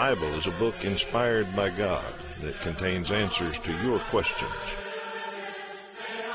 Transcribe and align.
Bible 0.00 0.32
is 0.32 0.46
a 0.46 0.52
book 0.52 0.82
inspired 0.82 1.54
by 1.54 1.68
God 1.68 2.14
that 2.40 2.58
contains 2.62 3.12
answers 3.12 3.58
to 3.58 3.72
your 3.82 3.98
questions. 3.98 4.50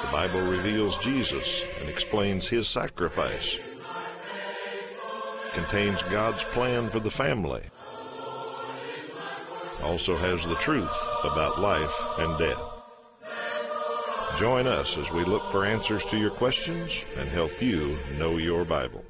The 0.03 0.11
Bible 0.11 0.41
reveals 0.41 0.99
Jesus 0.99 1.65
and 1.79 1.89
explains 1.89 2.47
his 2.47 2.67
sacrifice. 2.67 3.57
Contains 5.53 6.03
God's 6.03 6.43
plan 6.43 6.89
for 6.89 6.99
the 6.99 7.09
family. 7.09 7.63
Also 9.83 10.15
has 10.15 10.45
the 10.45 10.53
truth 10.57 10.95
about 11.23 11.59
life 11.59 11.95
and 12.19 12.37
death. 12.37 12.61
Join 14.37 14.67
us 14.67 14.95
as 14.95 15.09
we 15.09 15.25
look 15.25 15.51
for 15.51 15.65
answers 15.65 16.05
to 16.05 16.19
your 16.19 16.29
questions 16.29 17.01
and 17.17 17.27
help 17.27 17.59
you 17.59 17.97
know 18.19 18.37
your 18.37 18.63
Bible. 18.63 19.03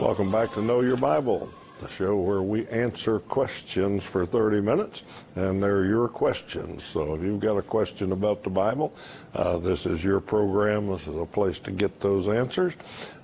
Welcome 0.00 0.32
back 0.32 0.52
to 0.54 0.60
Know 0.60 0.80
Your 0.80 0.96
Bible, 0.96 1.52
the 1.80 1.88
show 1.88 2.16
where 2.16 2.42
we 2.42 2.68
answer 2.68 3.18
questions 3.20 4.04
for 4.04 4.26
30 4.26 4.60
minutes, 4.60 5.02
and 5.34 5.62
they're 5.62 5.84
your 5.84 6.08
questions. 6.08 6.84
So 6.84 7.14
if 7.14 7.22
you've 7.22 7.40
got 7.40 7.56
a 7.56 7.62
question 7.62 8.12
about 8.12 8.44
the 8.44 8.50
Bible, 8.50 8.92
uh, 9.34 9.58
this 9.58 9.86
is 9.86 10.04
your 10.04 10.20
program. 10.20 10.86
This 10.86 11.02
is 11.06 11.16
a 11.16 11.24
place 11.24 11.58
to 11.60 11.70
get 11.70 11.98
those 12.00 12.28
answers. 12.28 12.74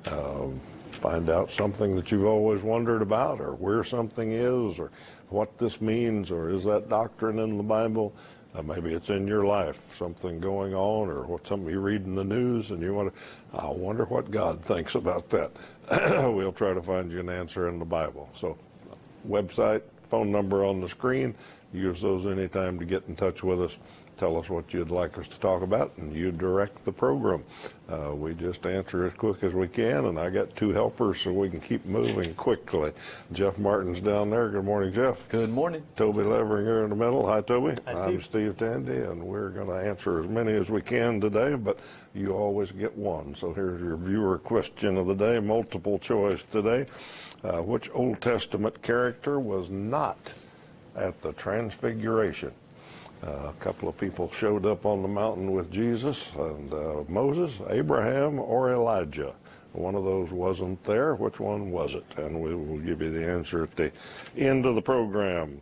Um, 0.06 0.60
find 0.92 1.28
out 1.28 1.50
something 1.50 1.94
that 1.96 2.10
you've 2.10 2.24
always 2.24 2.62
wondered 2.62 3.02
about, 3.02 3.40
or 3.40 3.52
where 3.52 3.84
something 3.84 4.32
is, 4.32 4.78
or 4.78 4.90
what 5.28 5.58
this 5.58 5.80
means, 5.80 6.30
or 6.30 6.50
is 6.50 6.64
that 6.64 6.88
doctrine 6.88 7.38
in 7.38 7.58
the 7.58 7.62
Bible? 7.62 8.14
Uh, 8.56 8.62
maybe 8.62 8.94
it's 8.94 9.10
in 9.10 9.26
your 9.26 9.44
life, 9.44 9.78
something 9.94 10.40
going 10.40 10.74
on, 10.74 11.08
or 11.10 11.22
what 11.24 11.46
something 11.46 11.68
you 11.68 11.80
read 11.80 12.04
in 12.04 12.14
the 12.14 12.24
news, 12.24 12.70
and 12.70 12.80
you 12.80 12.94
want 12.94 13.12
to. 13.12 13.58
I 13.60 13.68
wonder 13.68 14.04
what 14.06 14.30
God 14.30 14.62
thinks 14.62 14.94
about 14.94 15.28
that. 15.30 15.50
we'll 16.34 16.52
try 16.52 16.72
to 16.72 16.80
find 16.80 17.12
you 17.12 17.20
an 17.20 17.28
answer 17.28 17.68
in 17.68 17.78
the 17.78 17.84
Bible. 17.84 18.30
So, 18.34 18.56
website, 19.28 19.82
phone 20.08 20.32
number 20.32 20.64
on 20.64 20.80
the 20.80 20.88
screen. 20.88 21.34
Use 21.74 22.00
those 22.00 22.24
anytime 22.24 22.78
to 22.78 22.86
get 22.86 23.02
in 23.08 23.16
touch 23.16 23.42
with 23.42 23.60
us 23.60 23.76
tell 24.16 24.38
us 24.38 24.48
what 24.48 24.72
you'd 24.72 24.90
like 24.90 25.18
us 25.18 25.28
to 25.28 25.38
talk 25.38 25.62
about, 25.62 25.92
and 25.98 26.14
you 26.14 26.32
direct 26.32 26.84
the 26.84 26.92
program. 26.92 27.44
Uh, 27.88 28.14
we 28.14 28.34
just 28.34 28.66
answer 28.66 29.06
as 29.06 29.12
quick 29.14 29.42
as 29.44 29.52
we 29.52 29.68
can, 29.68 30.06
and 30.06 30.18
I 30.18 30.30
got 30.30 30.54
two 30.56 30.70
helpers 30.70 31.20
so 31.20 31.32
we 31.32 31.48
can 31.50 31.60
keep 31.60 31.84
moving 31.84 32.34
quickly. 32.34 32.92
Jeff 33.32 33.58
Martin's 33.58 34.00
down 34.00 34.30
there. 34.30 34.48
Good 34.48 34.64
morning, 34.64 34.92
Jeff. 34.92 35.28
Good 35.28 35.50
morning. 35.50 35.82
Toby 35.96 36.22
Levering 36.22 36.66
here 36.66 36.84
in 36.84 36.90
the 36.90 36.96
middle. 36.96 37.26
Hi, 37.26 37.40
Toby. 37.42 37.76
Hi, 37.86 37.94
Steve. 37.94 38.06
I'm 38.06 38.22
Steve 38.22 38.58
Tandy, 38.58 38.96
and 38.96 39.22
we're 39.22 39.50
going 39.50 39.68
to 39.68 39.88
answer 39.88 40.18
as 40.18 40.26
many 40.26 40.52
as 40.52 40.70
we 40.70 40.82
can 40.82 41.20
today, 41.20 41.54
but 41.54 41.78
you 42.14 42.32
always 42.32 42.72
get 42.72 42.96
one. 42.96 43.34
So 43.34 43.52
here's 43.52 43.80
your 43.80 43.96
viewer 43.96 44.38
question 44.38 44.96
of 44.96 45.06
the 45.06 45.14
day, 45.14 45.38
multiple 45.38 45.98
choice 45.98 46.42
today. 46.42 46.86
Uh, 47.44 47.62
which 47.62 47.90
Old 47.92 48.20
Testament 48.20 48.82
character 48.82 49.38
was 49.38 49.68
not 49.70 50.32
at 50.96 51.20
the 51.22 51.32
Transfiguration? 51.34 52.52
Uh, 53.22 53.48
a 53.48 53.54
couple 53.60 53.88
of 53.88 53.96
people 53.98 54.30
showed 54.30 54.66
up 54.66 54.84
on 54.84 55.02
the 55.02 55.08
mountain 55.08 55.52
with 55.52 55.70
Jesus 55.70 56.30
and 56.38 56.72
uh, 56.72 57.02
Moses, 57.08 57.58
Abraham, 57.70 58.38
or 58.38 58.72
Elijah. 58.72 59.32
One 59.72 59.94
of 59.94 60.04
those 60.04 60.30
wasn't 60.30 60.82
there. 60.84 61.14
Which 61.14 61.38
one 61.40 61.70
was 61.70 61.94
it? 61.94 62.04
And 62.16 62.40
we 62.40 62.54
will 62.54 62.78
give 62.78 63.02
you 63.02 63.10
the 63.10 63.26
answer 63.26 63.64
at 63.64 63.76
the 63.76 63.90
end 64.36 64.64
of 64.64 64.74
the 64.74 64.82
program. 64.82 65.60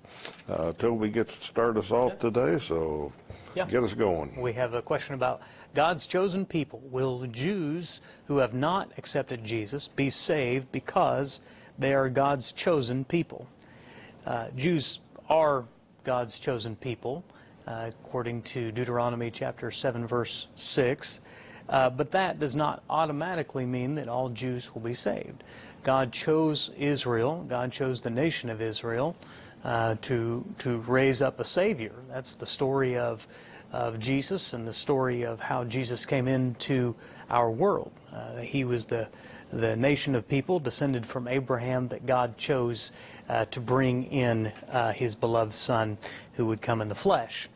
Uh, 0.49 0.73
Toby 0.73 1.09
gets 1.09 1.37
to 1.39 1.45
start 1.45 1.77
us 1.77 1.91
off 1.91 2.19
today, 2.21 2.59
so 2.59 3.13
Yeah. 3.57 3.67
get 3.67 3.83
us 3.83 3.95
going. 3.95 4.41
We 4.41 4.53
have 4.53 4.75
a 4.75 4.83
question 4.83 5.15
about 5.15 5.41
God's 5.75 6.07
chosen 6.07 6.47
people. 6.47 6.81
Will 6.91 7.27
Jews 7.27 8.01
who 8.27 8.39
have 8.39 8.55
not 8.55 8.93
accepted 8.99 9.43
Jesus 9.43 9.89
be 9.89 10.11
saved 10.11 10.71
because 10.71 11.41
they 11.79 11.93
are 11.93 12.09
God's 12.09 12.53
chosen 12.53 13.05
people? 13.05 13.49
Uh, 14.27 14.49
Jews 14.55 15.01
are 15.29 15.65
God's 16.05 16.39
chosen 16.39 16.77
people, 16.77 17.25
uh, 17.67 17.89
according 17.89 18.43
to 18.43 18.71
Deuteronomy 18.73 19.31
chapter 19.31 19.71
7, 19.71 20.07
verse 20.07 20.49
6. 20.55 21.21
Uh, 21.69 21.91
but 21.91 22.11
that 22.11 22.39
does 22.39 22.55
not 22.55 22.83
automatically 22.91 23.65
mean 23.65 23.95
that 23.95 24.09
all 24.09 24.29
Jews 24.29 24.75
will 24.75 24.83
be 24.83 24.95
saved. 24.95 25.43
God 25.83 26.13
chose 26.13 26.71
Israel, 26.79 27.45
God 27.49 27.73
chose 27.73 28.03
the 28.03 28.11
nation 28.11 28.51
of 28.51 28.61
Israel 28.61 29.17
uh, 29.65 29.97
to, 30.03 30.45
to 30.59 30.79
raise 30.79 31.23
up 31.23 31.41
a 31.41 31.45
Savior. 31.45 31.93
That's 32.09 32.35
the 32.35 32.47
story 32.47 32.99
of, 32.99 33.27
of 33.73 33.99
Jesus 33.99 34.53
and 34.53 34.69
the 34.69 34.73
story 34.73 35.23
of 35.23 35.41
how 35.41 35.65
Jesus 35.65 36.05
came 36.05 36.29
into 36.29 36.95
our 37.31 37.51
world. 37.51 37.93
Uh, 38.13 38.37
he 38.37 38.65
was 38.65 38.87
the, 38.87 39.09
the 39.53 39.77
nation 39.77 40.15
of 40.15 40.29
people 40.29 40.59
descended 40.59 41.07
from 41.07 41.29
Abraham 41.29 41.89
that 41.89 42.07
God 42.07 42.37
chose 42.37 42.93
uh, 43.29 43.47
to 43.47 43.61
bring 43.61 44.05
in 44.05 44.53
uh, 44.71 44.93
his 44.93 45.17
beloved 45.17 45.55
Son 45.55 45.97
who 46.35 46.47
would 46.47 46.61
come 46.61 46.83
in 46.83 46.89
the 46.89 46.95
flesh. 46.95 47.49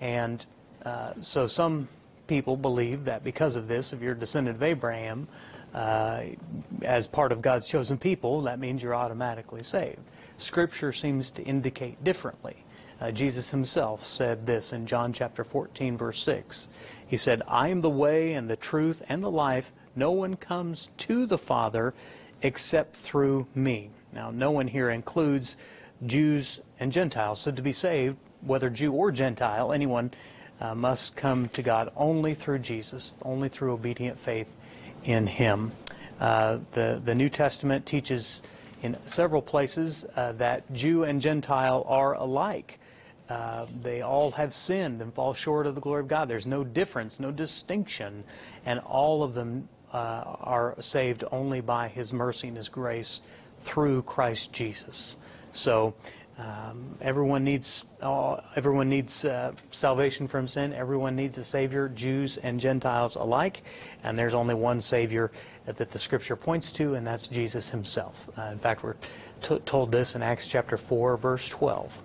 And 0.00 0.44
uh, 0.84 1.12
so 1.20 1.46
some 1.46 1.88
people 2.26 2.56
believe 2.56 3.04
that 3.04 3.24
because 3.24 3.56
of 3.56 3.68
this, 3.68 3.92
if 3.92 4.00
you're 4.00 4.12
a 4.12 4.18
descendant 4.18 4.56
of 4.56 4.62
Abraham, 4.62 5.28
uh, 5.74 6.22
as 6.82 7.06
part 7.06 7.32
of 7.32 7.42
God's 7.42 7.68
chosen 7.68 7.98
people, 7.98 8.42
that 8.42 8.58
means 8.58 8.82
you're 8.82 8.94
automatically 8.94 9.62
saved. 9.62 9.98
Scripture 10.38 10.92
seems 10.92 11.30
to 11.32 11.42
indicate 11.42 12.02
differently. 12.02 12.56
Uh, 13.00 13.10
Jesus 13.10 13.50
himself 13.50 14.06
said 14.06 14.46
this 14.46 14.72
in 14.72 14.86
John 14.86 15.12
chapter 15.12 15.44
14, 15.44 15.98
verse 15.98 16.22
6. 16.22 16.68
He 17.06 17.16
said, 17.16 17.42
I 17.46 17.68
am 17.68 17.82
the 17.82 17.90
way 17.90 18.32
and 18.32 18.48
the 18.48 18.56
truth 18.56 19.02
and 19.08 19.22
the 19.22 19.30
life. 19.30 19.72
No 19.94 20.12
one 20.12 20.36
comes 20.36 20.90
to 20.98 21.26
the 21.26 21.38
Father 21.38 21.92
except 22.40 22.94
through 22.94 23.46
me. 23.54 23.90
Now, 24.12 24.30
no 24.30 24.50
one 24.50 24.68
here 24.68 24.88
includes 24.88 25.56
Jews 26.04 26.60
and 26.80 26.90
Gentiles. 26.90 27.40
So 27.40 27.50
to 27.52 27.62
be 27.62 27.72
saved, 27.72 28.16
whether 28.42 28.70
Jew 28.70 28.92
or 28.92 29.10
Gentile, 29.10 29.72
anyone 29.72 30.12
uh, 30.60 30.74
must 30.74 31.16
come 31.16 31.48
to 31.50 31.62
God 31.62 31.92
only 31.96 32.34
through 32.34 32.60
Jesus, 32.60 33.14
only 33.22 33.48
through 33.48 33.72
obedient 33.72 34.18
faith 34.18 34.54
in 35.04 35.26
Him. 35.26 35.72
Uh, 36.20 36.58
the, 36.72 37.00
the 37.02 37.14
New 37.14 37.28
Testament 37.28 37.86
teaches 37.86 38.42
in 38.82 38.96
several 39.04 39.42
places 39.42 40.04
uh, 40.16 40.32
that 40.32 40.72
Jew 40.72 41.04
and 41.04 41.20
Gentile 41.20 41.84
are 41.88 42.14
alike. 42.14 42.78
Uh, 43.28 43.66
they 43.80 44.02
all 44.02 44.30
have 44.32 44.54
sinned 44.54 45.02
and 45.02 45.12
fall 45.12 45.34
short 45.34 45.66
of 45.66 45.74
the 45.74 45.80
glory 45.80 46.00
of 46.00 46.08
God. 46.08 46.28
There's 46.28 46.46
no 46.46 46.62
difference, 46.62 47.18
no 47.18 47.30
distinction, 47.30 48.24
and 48.64 48.78
all 48.80 49.22
of 49.22 49.34
them 49.34 49.68
uh, 49.92 49.96
are 49.96 50.76
saved 50.80 51.24
only 51.32 51.60
by 51.60 51.88
His 51.88 52.12
mercy 52.12 52.48
and 52.48 52.56
His 52.56 52.68
grace 52.68 53.22
through 53.58 54.02
Christ 54.02 54.52
Jesus. 54.52 55.16
So 55.52 55.94
um, 56.38 56.96
everyone 57.00 57.44
needs 57.44 57.84
uh, 58.02 58.40
everyone 58.56 58.90
needs 58.90 59.24
uh, 59.24 59.52
salvation 59.70 60.28
from 60.28 60.46
sin. 60.46 60.74
Everyone 60.74 61.16
needs 61.16 61.38
a 61.38 61.44
Savior, 61.44 61.88
Jews 61.88 62.36
and 62.36 62.60
Gentiles 62.60 63.16
alike. 63.16 63.62
And 64.04 64.18
there's 64.18 64.34
only 64.34 64.54
one 64.54 64.80
Savior 64.80 65.30
that 65.64 65.90
the 65.90 65.98
Scripture 65.98 66.36
points 66.36 66.72
to, 66.72 66.94
and 66.94 67.06
that's 67.06 67.26
Jesus 67.26 67.70
Himself. 67.70 68.28
Uh, 68.36 68.50
in 68.52 68.58
fact, 68.58 68.82
we're 68.82 68.96
told 69.40 69.92
this 69.92 70.14
in 70.14 70.22
Acts 70.22 70.46
chapter 70.46 70.76
4, 70.76 71.16
verse 71.16 71.48
12. 71.48 72.02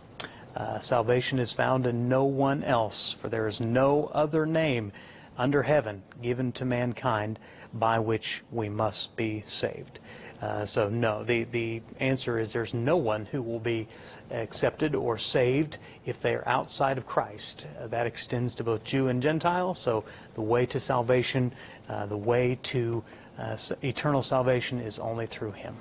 Uh, 0.56 0.80
salvation 0.80 1.38
is 1.38 1.52
found 1.52 1.86
in 1.86 2.08
no 2.09 2.24
one 2.24 2.63
else, 2.63 3.12
for 3.12 3.30
there 3.30 3.48
is 3.48 3.59
no 3.59 4.08
other 4.13 4.46
name 4.46 4.92
under 5.38 5.63
heaven 5.63 6.03
given 6.22 6.52
to 6.53 6.66
mankind 6.66 7.40
by 7.74 8.00
which 8.00 8.44
we 8.52 8.69
must 8.69 9.16
be 9.16 9.44
saved. 9.46 10.00
Uh, 10.41 10.65
so 10.65 10.89
no, 10.89 11.23
the, 11.23 11.43
the 11.45 11.81
answer 11.99 12.39
is 12.39 12.51
there's 12.51 12.73
no 12.73 12.97
one 12.97 13.25
who 13.27 13.41
will 13.41 13.59
be 13.59 13.88
accepted 14.31 14.95
or 14.95 15.17
saved 15.17 15.77
if 16.05 16.19
they 16.21 16.33
are 16.33 16.47
outside 16.47 16.97
of 16.97 17.05
Christ. 17.05 17.67
Uh, 17.79 17.88
that 17.88 18.07
extends 18.07 18.55
to 18.55 18.63
both 18.63 18.83
Jew 18.83 19.07
and 19.07 19.21
Gentile. 19.21 19.75
So 19.75 20.03
the 20.33 20.41
way 20.41 20.65
to 20.67 20.79
salvation, 20.79 21.53
uh, 21.88 22.07
the 22.07 22.17
way 22.17 22.57
to 22.63 23.03
uh, 23.38 23.55
eternal 23.83 24.23
salvation 24.23 24.79
is 24.79 24.97
only 24.97 25.27
through 25.27 25.51
Him. 25.51 25.75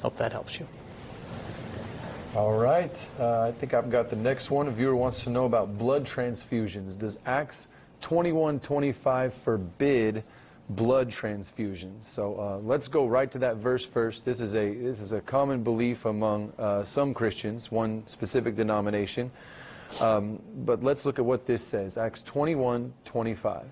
Hope 0.00 0.14
that 0.16 0.32
helps 0.32 0.60
you. 0.60 0.66
All 2.36 2.56
right. 2.56 3.08
Uh, 3.18 3.42
I 3.42 3.52
think 3.52 3.74
I've 3.74 3.90
got 3.90 4.10
the 4.10 4.16
next 4.16 4.50
one. 4.50 4.68
A 4.68 4.70
viewer 4.70 4.96
wants 4.96 5.24
to 5.24 5.30
know 5.30 5.44
about 5.44 5.78
blood 5.78 6.04
transfusions. 6.04 6.98
Does 6.98 7.18
Acts 7.26 7.68
21:25 8.00 9.32
forbid 9.32 10.24
blood 10.70 11.10
transfusions? 11.10 12.04
So 12.04 12.38
uh, 12.38 12.58
let's 12.58 12.88
go 12.88 13.06
right 13.06 13.30
to 13.30 13.38
that 13.38 13.56
verse 13.56 13.84
first. 13.84 14.24
This 14.24 14.40
is 14.40 14.56
a 14.56 14.74
this 14.74 15.00
is 15.00 15.12
a 15.12 15.20
common 15.20 15.62
belief 15.62 16.04
among 16.04 16.52
uh, 16.58 16.84
some 16.84 17.14
Christians, 17.14 17.70
one 17.70 18.06
specific 18.06 18.54
denomination. 18.54 19.30
Um, 20.00 20.42
but 20.64 20.82
let's 20.82 21.06
look 21.06 21.18
at 21.18 21.24
what 21.24 21.46
this 21.46 21.62
says. 21.62 21.98
Acts 21.98 22.22
21:25. 22.22 23.64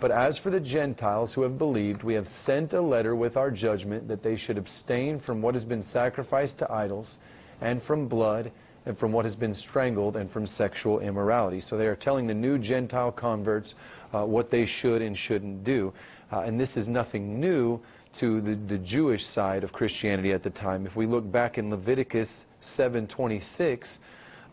But 0.00 0.12
as 0.12 0.38
for 0.38 0.50
the 0.50 0.60
Gentiles 0.60 1.34
who 1.34 1.42
have 1.42 1.58
believed, 1.58 2.04
we 2.04 2.14
have 2.14 2.28
sent 2.28 2.72
a 2.72 2.80
letter 2.80 3.16
with 3.16 3.36
our 3.36 3.50
judgment 3.50 4.06
that 4.08 4.22
they 4.22 4.36
should 4.36 4.56
abstain 4.56 5.18
from 5.18 5.42
what 5.42 5.54
has 5.54 5.64
been 5.64 5.82
sacrificed 5.82 6.60
to 6.60 6.72
idols, 6.72 7.18
and 7.60 7.82
from 7.82 8.06
blood, 8.06 8.52
and 8.86 8.96
from 8.96 9.10
what 9.10 9.24
has 9.24 9.34
been 9.34 9.52
strangled, 9.52 10.16
and 10.16 10.30
from 10.30 10.46
sexual 10.46 11.00
immorality. 11.00 11.58
So 11.58 11.76
they 11.76 11.88
are 11.88 11.96
telling 11.96 12.28
the 12.28 12.34
new 12.34 12.58
Gentile 12.58 13.10
converts 13.10 13.74
uh, 14.14 14.24
what 14.24 14.50
they 14.50 14.64
should 14.64 15.02
and 15.02 15.18
shouldn't 15.18 15.64
do. 15.64 15.92
Uh, 16.30 16.40
and 16.40 16.58
this 16.58 16.76
is 16.76 16.88
nothing 16.88 17.40
new 17.40 17.80
to 18.12 18.40
the, 18.40 18.54
the 18.54 18.78
Jewish 18.78 19.24
side 19.24 19.64
of 19.64 19.72
Christianity 19.72 20.32
at 20.32 20.42
the 20.42 20.50
time. 20.50 20.86
If 20.86 20.96
we 20.96 21.06
look 21.06 21.30
back 21.30 21.58
in 21.58 21.70
Leviticus 21.70 22.46
7:26, 22.60 24.00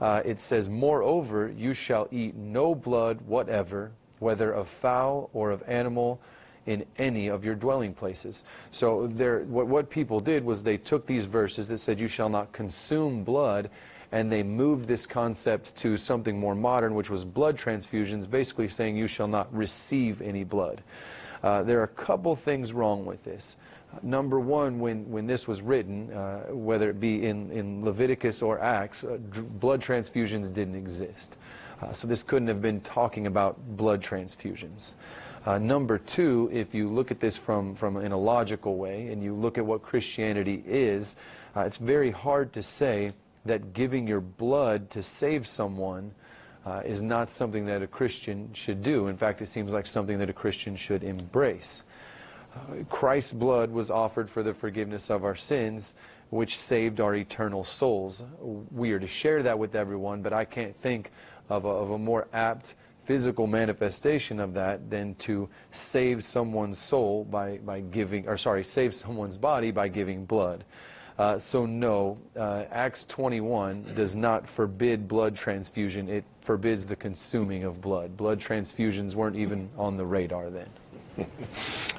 uh, 0.01 0.21
it 0.25 0.39
says, 0.39 0.69
"Moreover, 0.69 1.51
you 1.55 1.73
shall 1.73 2.07
eat 2.11 2.35
no 2.35 2.75
blood 2.75 3.21
whatever, 3.25 3.91
whether 4.19 4.51
of 4.51 4.67
fowl 4.67 5.29
or 5.33 5.51
of 5.51 5.63
animal." 5.67 6.19
in 6.65 6.83
any 6.97 7.27
of 7.27 7.45
your 7.45 7.53
dwelling 7.53 7.93
places. 7.93 8.43
So 8.71 9.05
there, 9.05 9.41
what, 9.41 9.67
what 9.67 9.89
people 9.89 10.19
did 10.19 10.43
was 10.43 10.63
they 10.63 10.77
took 10.77 11.05
these 11.05 11.25
verses 11.25 11.67
that 11.67 11.77
said, 11.77 11.99
You 11.99 12.07
shall 12.07 12.27
not 12.29 12.51
consume 12.53 13.23
blood, 13.23 13.69
and 14.11 14.31
they 14.31 14.43
moved 14.43 14.87
this 14.87 15.05
concept 15.05 15.75
to 15.77 15.97
something 15.97 16.39
more 16.39 16.55
modern, 16.55 16.95
which 16.95 17.09
was 17.09 17.23
blood 17.23 17.57
transfusions, 17.57 18.27
basically 18.29 18.67
saying, 18.67 18.97
You 18.97 19.07
shall 19.07 19.27
not 19.27 19.53
receive 19.55 20.21
any 20.21 20.43
blood. 20.43 20.81
Uh, 21.45 21.61
there 21.61 21.79
are 21.79 21.83
a 21.83 21.87
couple 21.87 22.35
things 22.35 22.73
wrong 22.73 23.05
with 23.05 23.23
this. 23.23 23.55
Number 24.01 24.39
one, 24.39 24.79
when, 24.79 25.07
when 25.11 25.27
this 25.27 25.47
was 25.47 25.61
written, 25.61 26.11
uh, 26.11 26.47
whether 26.49 26.89
it 26.89 26.99
be 26.99 27.23
in, 27.23 27.51
in 27.51 27.85
Leviticus 27.85 28.41
or 28.41 28.59
Acts, 28.59 29.03
uh, 29.03 29.17
blood 29.59 29.79
transfusions 29.79 30.51
didn't 30.51 30.73
exist. 30.73 31.37
Uh, 31.79 31.91
so 31.91 32.07
this 32.07 32.23
couldn't 32.23 32.47
have 32.47 32.63
been 32.63 32.81
talking 32.81 33.27
about 33.27 33.59
blood 33.77 34.01
transfusions. 34.01 34.95
Uh, 35.45 35.59
number 35.59 35.99
two, 35.99 36.49
if 36.51 36.73
you 36.73 36.89
look 36.89 37.11
at 37.11 37.19
this 37.19 37.37
from, 37.37 37.75
from 37.75 37.97
in 37.97 38.11
a 38.11 38.17
logical 38.17 38.77
way 38.77 39.09
and 39.09 39.23
you 39.23 39.35
look 39.35 39.59
at 39.59 39.65
what 39.65 39.83
Christianity 39.83 40.63
is, 40.65 41.15
uh, 41.55 41.61
it's 41.61 41.77
very 41.77 42.09
hard 42.09 42.53
to 42.53 42.63
say 42.63 43.11
that 43.45 43.71
giving 43.71 44.07
your 44.07 44.21
blood 44.21 44.89
to 44.89 45.03
save 45.03 45.45
someone 45.45 46.11
uh, 46.65 46.81
is 46.83 47.03
not 47.03 47.29
something 47.29 47.65
that 47.65 47.81
a 47.81 47.87
Christian 47.87 48.51
should 48.53 48.81
do. 48.81 49.07
In 49.07 49.17
fact, 49.17 49.41
it 49.41 49.47
seems 49.47 49.71
like 49.71 49.85
something 49.85 50.17
that 50.17 50.29
a 50.29 50.33
Christian 50.33 50.75
should 50.75 51.03
embrace. 51.03 51.83
Uh, 52.55 52.83
Christ's 52.89 53.33
blood 53.33 53.69
was 53.69 53.91
offered 53.91 54.29
for 54.29 54.41
the 54.41 54.53
forgiveness 54.53 55.09
of 55.09 55.23
our 55.23 55.35
sins, 55.35 55.95
which 56.29 56.57
saved 56.57 56.99
our 56.99 57.15
eternal 57.15 57.63
souls. 57.63 58.23
We 58.71 58.91
are 58.93 58.99
to 58.99 59.07
share 59.07 59.43
that 59.43 59.59
with 59.59 59.75
everyone, 59.75 60.21
but 60.21 60.33
I 60.33 60.45
can't 60.45 60.75
think 60.81 61.11
of 61.49 61.65
a, 61.65 61.69
of 61.69 61.91
a 61.91 61.97
more 61.97 62.27
apt 62.33 62.75
physical 63.03 63.45
manifestation 63.45 64.39
of 64.39 64.55
that 64.55 64.89
than 64.89 65.13
to 65.15 65.47
save 65.69 66.23
someone's 66.23 66.79
soul 66.79 67.23
by, 67.25 67.59
by 67.59 67.79
giving, 67.79 68.27
or 68.27 68.35
sorry, 68.35 68.63
save 68.63 68.93
someone's 68.93 69.37
body 69.37 69.69
by 69.69 69.87
giving 69.87 70.25
blood. 70.25 70.65
Uh, 71.17 71.39
so 71.39 71.65
no, 71.65 72.17
uh, 72.35 72.65
Acts 72.71 73.05
21 73.05 73.93
does 73.95 74.15
not 74.15 74.45
forbid 74.45 75.07
blood 75.07 75.35
transfusion. 75.35 76.09
It 76.09 76.25
forbids 76.41 76.85
the 76.85 76.95
consuming 76.95 77.63
of 77.63 77.79
blood. 77.79 78.17
Blood 78.17 78.39
transfusions 78.39 79.15
weren't 79.15 79.37
even 79.37 79.69
on 79.77 79.95
the 79.95 80.05
radar 80.05 80.49
then. 80.49 80.67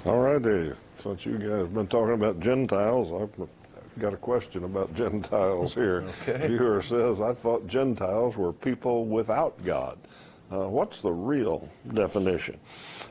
All 0.05 0.21
righty. 0.21 0.73
Since 0.97 1.25
you 1.25 1.39
guys 1.39 1.51
have 1.51 1.75
been 1.75 1.87
talking 1.87 2.15
about 2.15 2.41
Gentiles, 2.41 3.11
I've 3.13 3.49
got 3.99 4.13
a 4.13 4.19
question 4.19 4.65
about 4.65 4.95
Gentiles 4.97 5.73
here. 5.73 6.05
okay. 6.23 6.49
Viewer 6.49 6.83
says, 6.83 7.21
I 7.23 7.33
thought 7.33 7.67
Gentiles 7.67 8.37
were 8.37 8.53
people 8.53 9.07
without 9.07 9.63
God. 9.65 9.99
Uh, 10.53 10.69
what's 10.69 11.01
the 11.01 11.11
real 11.11 11.69
definition? 11.95 12.59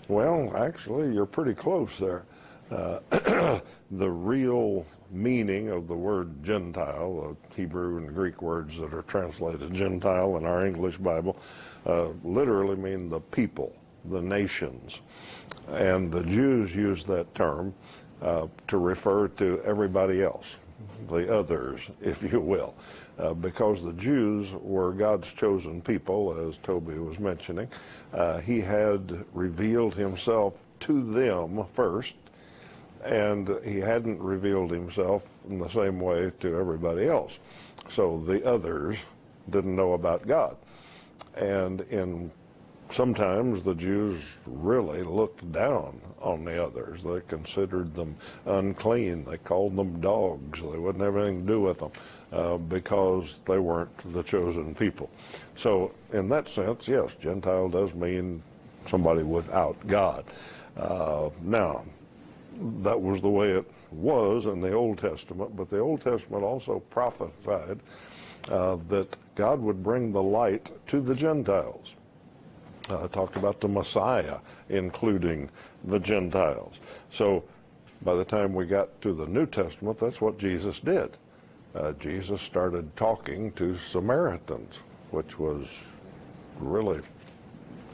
Well, 0.08 0.56
actually, 0.56 1.14
you're 1.14 1.26
pretty 1.26 1.54
close 1.54 1.98
there. 1.98 2.24
Uh, 2.72 3.00
the 3.92 4.10
real 4.10 4.86
meaning 5.16 5.70
of 5.70 5.88
the 5.88 5.96
word 5.96 6.44
Gentile, 6.44 7.38
the 7.50 7.56
Hebrew 7.56 7.98
and 7.98 8.14
Greek 8.14 8.42
words 8.42 8.78
that 8.78 8.94
are 8.94 9.04
translated 9.04 9.74
Gentile 9.74 10.38
in 10.38 10.46
our 10.46 10.66
English 10.66 10.98
Bible, 10.98 11.38
uh, 11.86 12.10
literally 12.24 12.76
mean 12.76 13.10
the 13.10 13.20
people, 13.20 13.76
the 14.06 14.22
nations. 14.22 15.02
And 15.70 16.12
the 16.12 16.24
Jews 16.24 16.76
use 16.76 17.06
that 17.06 17.34
term 17.34 17.74
uh, 18.22 18.48
to 18.68 18.78
refer 18.78 19.28
to 19.30 19.62
everybody 19.66 20.22
else, 20.22 20.56
the 21.10 21.34
others, 21.34 21.82
if 22.02 22.22
you 22.22 22.40
will 22.40 22.76
uh, 23.18 23.34
because 23.34 23.84
the 23.84 23.94
Jews 23.94 24.52
were 24.62 24.92
God's 24.92 25.32
chosen 25.32 25.82
people, 25.82 26.48
as 26.48 26.58
Toby 26.58 26.96
was 26.96 27.20
mentioning. 27.20 27.70
Uh, 28.14 28.40
he 28.40 28.62
had 28.62 29.26
revealed 29.34 29.96
himself 29.96 30.54
to 30.82 31.04
them 31.14 31.64
first, 31.74 32.16
and 33.06 33.60
he 33.64 33.80
hadn't 33.80 34.20
revealed 34.20 34.72
himself 34.72 35.24
in 35.48 35.60
the 35.60 35.70
same 35.70 36.00
way 36.00 36.32
to 36.40 36.58
everybody 36.58 37.08
else. 37.08 37.40
So 37.90 38.24
the 38.26 38.44
others 38.46 38.98
didn't 39.50 39.76
know 39.76 39.94
about 39.94 40.28
God. 40.28 40.58
And 41.36 41.82
in 41.82 42.32
sometimes 42.90 43.64
the 43.64 43.76
Jews 43.76 44.22
really 44.46 45.04
looked 45.04 45.52
down 45.52 46.02
on 46.22 46.46
the 46.46 46.64
others. 46.64 47.04
They 47.04 47.22
considered 47.28 47.94
them 47.94 48.16
unclean. 48.46 49.26
They 49.26 49.38
called 49.38 49.76
them 49.76 50.02
dogs. 50.02 50.60
They 50.60 50.80
wouldn't 50.80 51.04
have 51.04 51.16
anything 51.16 51.42
to 51.42 51.54
do 51.54 51.62
with 51.62 51.80
them. 51.80 51.92
Uh, 52.32 52.58
because 52.58 53.38
they 53.46 53.60
weren't 53.60 54.14
the 54.14 54.24
chosen 54.24 54.76
people. 54.76 55.10
So, 55.56 55.92
in 56.12 56.28
that 56.30 56.50
sense, 56.50 56.86
yes, 56.86 57.16
Gentile 57.22 57.70
does 57.70 57.94
mean 57.94 58.42
somebody 58.88 59.24
without 59.24 59.78
God. 59.88 60.26
Uh, 60.76 61.30
now, 61.42 61.86
that 62.84 63.00
was 63.00 63.22
the 63.22 63.30
way 63.30 63.52
it 63.52 63.70
was 63.92 64.46
in 64.46 64.62
the 64.62 64.74
Old 64.74 64.98
Testament, 64.98 65.56
but 65.56 65.70
the 65.70 65.80
Old 65.80 66.02
Testament 66.02 66.44
also 66.44 66.80
prophesied 66.90 67.80
uh, 68.50 68.78
that 68.90 69.16
God 69.36 69.60
would 69.60 69.84
bring 69.84 70.12
the 70.12 70.24
light 70.24 70.72
to 70.88 71.02
the 71.02 71.16
Gentiles. 71.16 71.96
Uh, 72.90 73.08
talked 73.08 73.36
about 73.36 73.60
the 73.60 73.68
Messiah 73.68 74.38
including 74.70 75.50
the 75.86 76.00
Gentiles. 76.00 76.80
So 77.10 77.44
by 78.04 78.14
the 78.14 78.26
time 78.26 78.54
we 78.54 78.66
got 78.66 79.02
to 79.02 79.14
the 79.14 79.26
New 79.26 79.48
Testament, 79.48 79.98
that's 79.98 80.22
what 80.22 80.38
Jesus 80.38 80.80
did 80.80 81.18
uh, 81.76 81.92
Jesus 81.94 82.42
started 82.42 82.96
talking 82.96 83.52
to 83.54 83.76
Samaritans, 83.76 84.80
which 85.12 85.38
was 85.38 85.68
really 86.60 87.02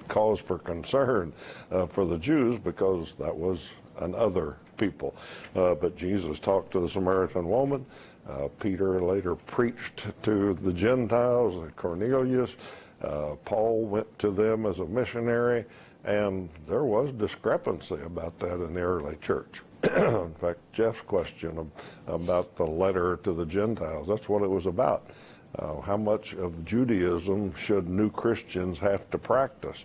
cause 0.07 0.40
for 0.40 0.60
concern 0.60 1.34
uh, 1.72 1.88
for 1.88 2.06
the 2.06 2.18
Jews 2.18 2.60
because 2.60 3.16
that 3.16 3.36
was 3.36 3.69
an 4.00 4.16
other 4.16 4.58
people. 4.78 5.16
Uh, 5.56 5.76
but 5.76 5.96
Jesus 5.96 6.40
talked 6.40 6.72
to 6.72 6.80
the 6.80 6.90
Samaritan 6.90 7.48
woman. 7.48 7.86
Uh, 8.30 8.48
Peter 8.60 9.02
later 9.02 9.36
preached 9.36 10.06
to 10.24 10.54
the 10.56 10.74
Gentiles, 10.74 11.71
Cornelius. 11.76 12.56
Uh, 13.02 13.36
Paul 13.45 13.83
went 13.86 14.19
to 14.19 14.31
them 14.31 14.66
as 14.66 14.80
a 14.80 14.86
missionary, 14.86 15.66
and 16.04 16.50
there 16.68 16.83
was 16.83 17.12
discrepancy 17.12 17.98
about 18.06 18.38
that 18.40 18.56
in 18.64 18.74
the 18.74 18.81
early 18.81 19.16
church. 19.18 19.62
in 19.83 20.33
fact, 20.36 20.60
Jeff's 20.71 21.02
question 21.02 21.71
about 22.07 22.56
the 22.56 22.66
letter 22.66 23.18
to 23.24 23.33
the 23.33 23.45
Gentiles, 23.45 24.07
that's 24.07 24.30
what 24.30 24.44
it 24.44 24.50
was 24.50 24.68
about. 24.68 25.10
Uh, 25.57 25.81
how 25.81 25.98
much 25.98 26.33
of 26.33 26.64
Judaism 26.64 27.54
should 27.56 27.90
new 27.90 28.10
Christians 28.10 28.78
have 28.80 29.10
to 29.10 29.18
practice? 29.18 29.83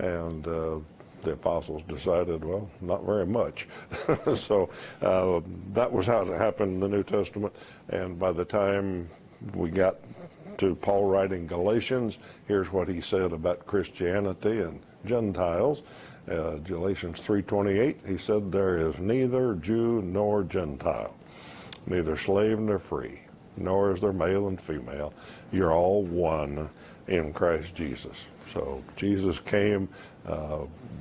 And 0.00 0.46
uh, 0.46 0.78
the 1.24 1.32
apostles 1.32 1.82
decided, 1.88 2.44
well, 2.44 2.68
not 2.80 3.04
very 3.04 3.26
much. 3.26 3.68
so 4.34 4.68
uh, 5.02 5.40
that 5.72 5.90
was 5.92 6.06
how 6.06 6.22
it 6.22 6.38
happened 6.38 6.74
in 6.74 6.80
the 6.80 6.88
New 6.88 7.02
Testament. 7.02 7.54
And 7.88 8.18
by 8.18 8.32
the 8.32 8.44
time 8.44 9.10
we 9.54 9.70
got 9.70 9.96
to 10.58 10.74
Paul 10.76 11.06
writing 11.06 11.46
Galatians, 11.46 12.18
here's 12.46 12.72
what 12.72 12.88
he 12.88 13.00
said 13.00 13.32
about 13.32 13.66
Christianity 13.66 14.60
and 14.60 14.80
Gentiles 15.04 15.82
uh, 16.30 16.56
Galatians 16.64 17.20
3.28, 17.20 18.06
he 18.06 18.16
said, 18.16 18.50
there 18.50 18.76
is 18.76 18.98
neither 18.98 19.54
Jew 19.54 20.02
nor 20.02 20.42
Gentile, 20.42 21.14
neither 21.86 22.16
slave 22.16 22.58
nor 22.58 22.78
free, 22.78 23.20
nor 23.56 23.92
is 23.92 24.00
there 24.00 24.12
male 24.12 24.48
and 24.48 24.60
female. 24.60 25.12
You're 25.52 25.72
all 25.72 26.02
one 26.02 26.70
in 27.08 27.32
Christ 27.32 27.74
Jesus. 27.74 28.26
So 28.52 28.82
Jesus 28.96 29.38
came, 29.40 29.88
uh, 30.26 30.60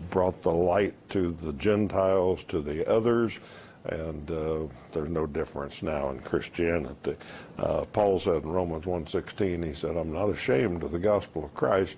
brought 0.10 0.42
the 0.42 0.52
light 0.52 0.94
to 1.10 1.32
the 1.32 1.54
Gentiles, 1.54 2.44
to 2.50 2.62
the 2.62 2.90
others, 2.90 3.40
and 3.86 4.32
uh, 4.32 4.60
there's 4.92 5.10
no 5.10 5.26
difference 5.26 5.84
now 5.84 6.10
in 6.10 6.20
Christianity. 6.20 7.16
Uh, 7.58 7.82
Paul 7.86 8.20
said 8.20 8.44
in 8.44 8.50
Romans 8.50 8.86
1.16, 8.86 9.66
he 9.66 9.74
said, 9.74 9.98
I'm 9.98 10.14
not 10.14 10.30
ashamed 10.30 10.84
of 10.84 10.92
the 10.92 11.00
gospel 11.00 11.46
of 11.46 11.54
Christ, 11.54 11.98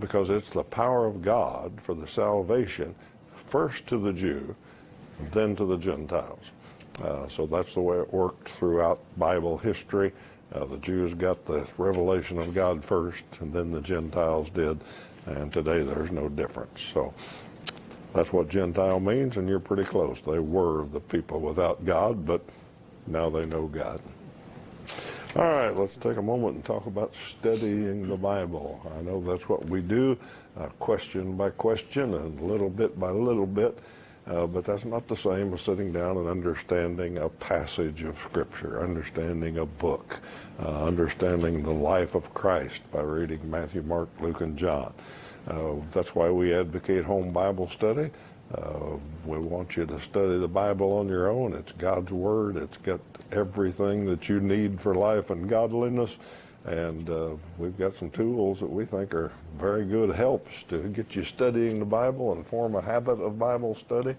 because 0.00 0.30
it's 0.30 0.50
the 0.50 0.62
power 0.62 1.06
of 1.06 1.22
God 1.22 1.72
for 1.82 1.94
the 1.94 2.06
salvation, 2.06 2.94
first 3.34 3.86
to 3.88 3.98
the 3.98 4.12
Jew, 4.12 4.54
then 5.30 5.56
to 5.56 5.64
the 5.64 5.78
Gentiles. 5.78 6.50
Uh, 7.02 7.26
so 7.28 7.46
that's 7.46 7.74
the 7.74 7.80
way 7.80 7.98
it 7.98 8.12
worked 8.12 8.48
throughout 8.48 9.00
Bible 9.16 9.58
history. 9.58 10.12
Uh, 10.54 10.64
the 10.64 10.76
Jews 10.78 11.14
got 11.14 11.44
the 11.46 11.66
revelation 11.78 12.38
of 12.38 12.54
God 12.54 12.84
first, 12.84 13.24
and 13.40 13.52
then 13.52 13.70
the 13.70 13.80
Gentiles 13.80 14.50
did. 14.50 14.80
And 15.26 15.52
today 15.52 15.82
there's 15.82 16.12
no 16.12 16.28
difference. 16.28 16.80
So 16.80 17.12
that's 18.14 18.32
what 18.32 18.48
Gentile 18.48 19.00
means, 19.00 19.36
and 19.36 19.48
you're 19.48 19.58
pretty 19.58 19.84
close. 19.84 20.20
They 20.20 20.38
were 20.38 20.86
the 20.86 21.00
people 21.00 21.40
without 21.40 21.84
God, 21.84 22.24
but 22.24 22.42
now 23.06 23.30
they 23.30 23.44
know 23.44 23.66
God. 23.66 24.00
All 25.36 25.52
right, 25.52 25.76
let's 25.76 25.96
take 25.96 26.16
a 26.16 26.22
moment 26.22 26.54
and 26.54 26.64
talk 26.64 26.86
about 26.86 27.12
studying 27.16 28.06
the 28.06 28.16
Bible. 28.16 28.80
I 28.96 29.02
know 29.02 29.20
that's 29.20 29.48
what 29.48 29.68
we 29.68 29.80
do, 29.80 30.16
uh, 30.56 30.66
question 30.78 31.36
by 31.36 31.50
question 31.50 32.14
and 32.14 32.40
little 32.40 32.70
bit 32.70 33.00
by 33.00 33.10
little 33.10 33.46
bit. 33.46 33.76
Uh, 34.26 34.46
but 34.46 34.64
that's 34.64 34.86
not 34.86 35.06
the 35.06 35.16
same 35.16 35.52
as 35.52 35.60
sitting 35.60 35.92
down 35.92 36.16
and 36.16 36.28
understanding 36.28 37.18
a 37.18 37.28
passage 37.28 38.02
of 38.04 38.18
Scripture, 38.18 38.82
understanding 38.82 39.58
a 39.58 39.66
book, 39.66 40.20
uh, 40.62 40.84
understanding 40.84 41.62
the 41.62 41.70
life 41.72 42.14
of 42.14 42.32
Christ 42.32 42.80
by 42.90 43.02
reading 43.02 43.50
Matthew, 43.50 43.82
Mark, 43.82 44.08
Luke, 44.20 44.40
and 44.40 44.56
John. 44.56 44.94
Uh, 45.46 45.74
that's 45.92 46.14
why 46.14 46.30
we 46.30 46.54
advocate 46.54 47.04
home 47.04 47.32
Bible 47.32 47.68
study. 47.68 48.10
Uh, 48.54 48.96
we 49.26 49.38
want 49.38 49.76
you 49.76 49.84
to 49.84 50.00
study 50.00 50.38
the 50.38 50.48
Bible 50.48 50.92
on 50.92 51.08
your 51.08 51.28
own. 51.28 51.52
It's 51.52 51.72
God's 51.72 52.12
Word. 52.12 52.56
It's 52.56 52.78
got 52.78 53.00
everything 53.32 54.06
that 54.06 54.28
you 54.28 54.40
need 54.40 54.80
for 54.80 54.94
life 54.94 55.30
and 55.30 55.48
godliness. 55.48 56.18
And 56.64 57.10
uh, 57.10 57.30
we've 57.58 57.76
got 57.76 57.94
some 57.94 58.10
tools 58.10 58.60
that 58.60 58.70
we 58.70 58.86
think 58.86 59.14
are 59.14 59.30
very 59.58 59.84
good 59.84 60.14
helps 60.14 60.62
to 60.64 60.78
get 60.88 61.14
you 61.14 61.22
studying 61.22 61.78
the 61.78 61.84
Bible 61.84 62.32
and 62.32 62.46
form 62.46 62.74
a 62.74 62.80
habit 62.80 63.20
of 63.20 63.38
Bible 63.38 63.74
study. 63.74 64.16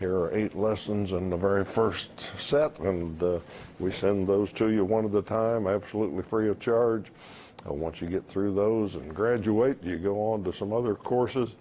Here 0.00 0.14
are 0.14 0.34
eight 0.34 0.56
lessons 0.56 1.12
in 1.12 1.30
the 1.30 1.36
very 1.36 1.64
first 1.64 2.38
set, 2.38 2.78
and 2.80 3.22
uh, 3.22 3.38
we 3.78 3.92
send 3.92 4.26
those 4.26 4.52
to 4.52 4.70
you 4.70 4.84
one 4.84 5.06
at 5.06 5.14
a 5.14 5.22
time, 5.22 5.66
absolutely 5.66 6.22
free 6.22 6.48
of 6.48 6.58
charge. 6.58 7.06
Uh, 7.66 7.72
once 7.72 8.00
you 8.00 8.08
get 8.08 8.26
through 8.26 8.54
those 8.54 8.96
and 8.96 9.14
graduate, 9.14 9.82
you 9.82 9.96
go 9.96 10.20
on 10.20 10.44
to 10.44 10.52
some 10.52 10.72
other 10.72 10.94
courses 10.94 11.54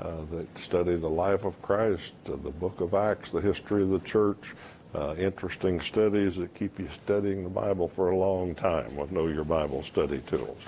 uh, 0.00 0.12
that 0.30 0.46
study 0.56 0.96
the 0.96 1.08
life 1.08 1.44
of 1.44 1.60
Christ, 1.60 2.14
uh, 2.26 2.36
the 2.42 2.50
book 2.50 2.80
of 2.80 2.94
Acts, 2.94 3.30
the 3.30 3.40
history 3.40 3.82
of 3.82 3.90
the 3.90 4.00
church, 4.00 4.54
uh, 4.94 5.14
interesting 5.18 5.80
studies 5.80 6.36
that 6.36 6.54
keep 6.54 6.78
you 6.78 6.88
studying 7.04 7.42
the 7.44 7.50
Bible 7.50 7.88
for 7.88 8.10
a 8.10 8.16
long 8.16 8.54
time 8.54 8.94
with 8.96 9.10
Know 9.10 9.26
Your 9.26 9.44
Bible 9.44 9.82
study 9.82 10.18
tools. 10.26 10.58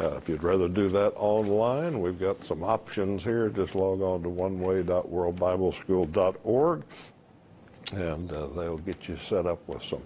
Uh, 0.00 0.16
if 0.16 0.28
you'd 0.28 0.42
rather 0.42 0.68
do 0.68 0.88
that 0.88 1.12
online, 1.16 2.00
we've 2.00 2.18
got 2.18 2.44
some 2.44 2.62
options 2.62 3.24
here. 3.24 3.48
Just 3.48 3.74
log 3.74 4.02
on 4.02 4.22
to 4.22 4.28
oneway.worldbibleschool.org 4.28 6.82
and 7.92 8.32
uh, 8.32 8.46
they'll 8.48 8.78
get 8.78 9.08
you 9.08 9.16
set 9.16 9.46
up 9.46 9.66
with 9.68 9.82
some 9.82 10.02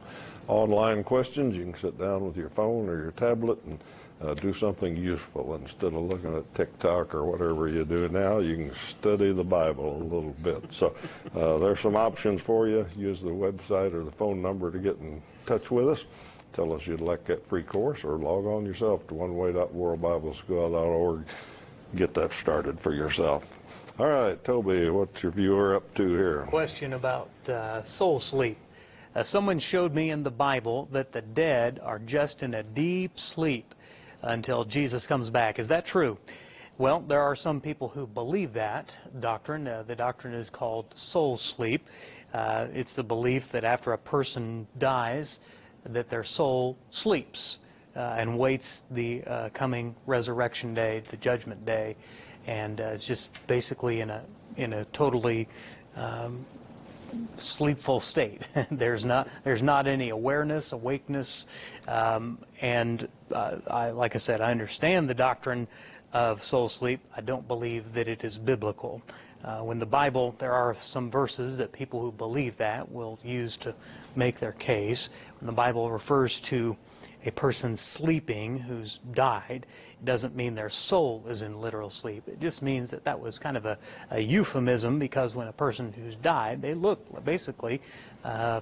online 0.46 1.02
questions. 1.04 1.56
You 1.56 1.64
can 1.64 1.76
sit 1.76 1.98
down 1.98 2.26
with 2.26 2.36
your 2.36 2.50
phone 2.50 2.88
or 2.88 3.02
your 3.02 3.12
tablet 3.12 3.58
and 3.64 3.78
uh, 4.20 4.34
do 4.34 4.52
something 4.52 4.96
useful 4.96 5.54
instead 5.54 5.94
of 5.94 6.02
looking 6.02 6.36
at 6.36 6.52
TikTok 6.54 7.14
or 7.14 7.24
whatever 7.24 7.68
you 7.68 7.84
do 7.84 8.08
now. 8.08 8.38
You 8.38 8.56
can 8.56 8.74
study 8.74 9.30
the 9.32 9.44
Bible 9.44 9.96
a 9.96 10.02
little 10.02 10.34
bit. 10.42 10.72
So 10.72 10.96
uh, 11.36 11.58
there's 11.58 11.78
some 11.80 11.94
options 11.96 12.40
for 12.42 12.66
you. 12.68 12.86
Use 12.96 13.20
the 13.20 13.30
website 13.30 13.94
or 13.94 14.02
the 14.02 14.10
phone 14.12 14.42
number 14.42 14.72
to 14.72 14.78
get 14.78 14.98
in 14.98 15.22
touch 15.46 15.70
with 15.70 15.88
us. 15.88 16.04
Tell 16.52 16.72
us 16.72 16.84
you'd 16.86 17.00
like 17.00 17.24
that 17.26 17.48
free 17.48 17.62
course 17.62 18.02
or 18.04 18.18
log 18.18 18.44
on 18.46 18.66
yourself 18.66 19.06
to 19.08 19.14
oneway.worldbibleschool.org. 19.14 21.24
Get 21.94 22.12
that 22.14 22.32
started 22.32 22.80
for 22.80 22.92
yourself. 22.92 23.46
All 23.98 24.06
right, 24.06 24.42
Toby, 24.44 24.90
what's 24.90 25.22
your 25.22 25.32
viewer 25.32 25.76
up 25.76 25.94
to 25.94 26.06
here? 26.08 26.44
Question 26.48 26.92
about 26.92 27.30
uh, 27.48 27.82
soul 27.82 28.20
sleep. 28.20 28.58
Uh, 29.14 29.22
someone 29.22 29.58
showed 29.58 29.94
me 29.94 30.10
in 30.10 30.22
the 30.22 30.30
Bible 30.30 30.86
that 30.92 31.12
the 31.12 31.22
dead 31.22 31.80
are 31.82 31.98
just 31.98 32.42
in 32.42 32.52
a 32.54 32.62
deep 32.62 33.18
sleep 33.18 33.74
until 34.22 34.64
Jesus 34.64 35.06
comes 35.06 35.30
back. 35.30 35.58
Is 35.58 35.68
that 35.68 35.84
true? 35.84 36.18
Well, 36.78 37.00
there 37.00 37.22
are 37.22 37.34
some 37.34 37.60
people 37.60 37.88
who 37.88 38.06
believe 38.06 38.52
that 38.52 38.96
doctrine. 39.18 39.66
Uh, 39.66 39.82
the 39.82 39.96
doctrine 39.96 40.34
is 40.34 40.48
called 40.48 40.96
soul 40.96 41.36
sleep. 41.36 41.88
Uh, 42.32 42.66
it's 42.72 42.94
the 42.94 43.02
belief 43.02 43.50
that 43.52 43.64
after 43.64 43.92
a 43.92 43.98
person 43.98 44.66
dies, 44.78 45.40
that 45.84 46.08
their 46.08 46.22
soul 46.22 46.76
sleeps 46.90 47.58
uh, 47.96 48.14
and 48.16 48.38
waits 48.38 48.84
the 48.90 49.24
uh, 49.24 49.48
coming 49.52 49.96
resurrection 50.06 50.74
day, 50.74 51.02
the 51.10 51.16
judgment 51.16 51.64
day, 51.64 51.96
and 52.46 52.80
uh, 52.80 52.84
it's 52.84 53.06
just 53.06 53.32
basically 53.46 54.00
in 54.00 54.10
a 54.10 54.22
in 54.56 54.72
a 54.72 54.84
totally 54.86 55.48
um, 55.96 56.44
sleepful 57.36 58.00
state. 58.00 58.42
there's 58.70 59.04
not 59.04 59.28
there's 59.44 59.62
not 59.62 59.86
any 59.86 60.10
awareness, 60.10 60.72
awakeness, 60.72 61.46
um, 61.86 62.38
and 62.60 63.08
uh, 63.32 63.56
I, 63.68 63.90
like 63.90 64.14
I 64.14 64.18
said, 64.18 64.40
I 64.40 64.50
understand 64.50 65.08
the 65.08 65.14
doctrine 65.14 65.68
of 66.12 66.42
soul 66.42 66.68
sleep. 66.68 67.00
I 67.16 67.20
don't 67.20 67.46
believe 67.46 67.92
that 67.94 68.08
it 68.08 68.24
is 68.24 68.38
biblical. 68.38 69.02
Uh, 69.44 69.60
when 69.60 69.78
the 69.78 69.86
Bible, 69.86 70.34
there 70.38 70.52
are 70.52 70.74
some 70.74 71.08
verses 71.08 71.58
that 71.58 71.70
people 71.70 72.00
who 72.00 72.10
believe 72.10 72.56
that 72.56 72.90
will 72.90 73.18
use 73.22 73.56
to 73.58 73.72
make 74.16 74.38
their 74.40 74.52
case. 74.52 75.10
When 75.38 75.46
the 75.46 75.52
Bible 75.52 75.92
refers 75.92 76.40
to 76.40 76.76
a 77.24 77.30
person 77.32 77.76
sleeping 77.76 78.58
who's 78.58 78.98
died, 78.98 79.66
doesn't 80.04 80.36
mean 80.36 80.54
their 80.54 80.68
soul 80.68 81.24
is 81.28 81.42
in 81.42 81.60
literal 81.60 81.90
sleep. 81.90 82.28
It 82.28 82.40
just 82.40 82.62
means 82.62 82.90
that 82.90 83.04
that 83.04 83.18
was 83.18 83.38
kind 83.38 83.56
of 83.56 83.66
a, 83.66 83.78
a 84.10 84.20
euphemism 84.20 84.98
because 84.98 85.34
when 85.34 85.48
a 85.48 85.52
person 85.52 85.92
who's 85.92 86.16
died, 86.16 86.62
they 86.62 86.74
look 86.74 87.24
basically 87.24 87.80
uh, 88.24 88.60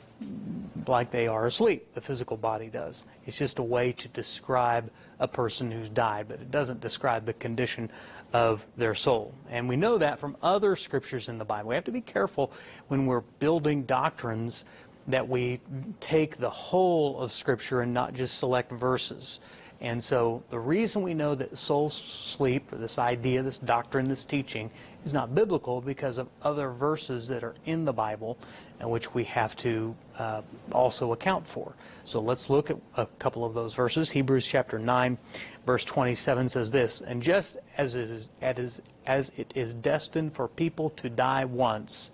like 0.87 1.11
they 1.11 1.27
are 1.27 1.47
asleep. 1.47 1.95
The 1.95 2.01
physical 2.01 2.37
body 2.37 2.69
does. 2.69 3.05
It's 3.27 3.39
just 3.39 3.59
a 3.59 3.63
way 3.63 3.93
to 3.93 4.09
describe 4.09 4.91
a 5.19 5.29
person 5.29 5.71
who's 5.71 5.89
died, 5.89 6.27
but 6.29 6.41
it 6.41 6.51
doesn't 6.51 6.81
describe 6.81 7.25
the 7.25 7.33
condition 7.35 7.91
of 8.33 8.67
their 8.77 8.95
soul. 8.95 9.35
And 9.49 9.69
we 9.69 9.77
know 9.77 9.99
that 9.99 10.19
from 10.19 10.37
other 10.43 10.77
scriptures 10.77 11.29
in 11.29 11.39
the 11.39 11.45
Bible. 11.45 11.71
We 11.71 11.75
have 11.75 11.85
to 11.85 11.93
be 11.93 12.01
careful 12.01 12.53
when 12.89 13.07
we're 13.07 13.21
building 13.21 13.85
doctrines 13.85 14.65
that 15.09 15.29
we 15.29 15.61
take 16.01 16.37
the 16.37 16.51
whole 16.51 17.21
of 17.21 17.33
Scripture 17.33 17.81
and 17.81 17.95
not 17.95 18.15
just 18.15 18.39
select 18.39 18.73
verses. 18.73 19.41
And 19.81 20.03
so 20.03 20.43
the 20.49 20.59
reason 20.59 21.03
we 21.03 21.13
know 21.13 21.35
that 21.35 21.57
soul 21.59 21.91
sleep, 21.91 22.73
or 22.73 22.79
this 22.79 22.99
idea, 22.99 23.43
this 23.43 23.59
doctrine, 23.59 24.07
this 24.07 24.25
teaching, 24.25 24.71
is 25.05 25.13
not 25.13 25.35
biblical 25.35 25.83
because 25.83 26.17
of 26.17 26.29
other 26.43 26.71
verses 26.71 27.29
that 27.29 27.45
are 27.45 27.55
in 27.67 27.85
the 27.85 27.93
Bible 27.93 28.39
and 28.81 28.91
which 28.91 29.13
we 29.13 29.25
have 29.25 29.55
to 29.57 29.95
uh, 30.19 30.41
also 30.73 31.13
account 31.13 31.47
for. 31.47 31.75
So 32.05 32.21
let's 32.21 32.49
look 32.49 32.71
at 32.71 32.79
a 32.97 33.05
couple 33.19 33.45
of 33.45 33.53
those 33.53 33.75
verses. 33.75 34.11
Hebrews 34.11 34.47
chapter 34.47 34.79
9, 34.79 35.19
verse 35.67 35.85
27 35.85 36.49
says 36.49 36.71
this, 36.71 37.03
And 37.03 37.23
just 37.23 37.59
as 37.77 37.97
it 37.97 38.09
is, 38.09 38.81
as 39.07 39.33
it 39.37 39.53
is 39.55 39.75
destined 39.75 40.33
for 40.33 40.49
people 40.49 40.89
to 40.91 41.11
die 41.11 41.45
once, 41.45 42.13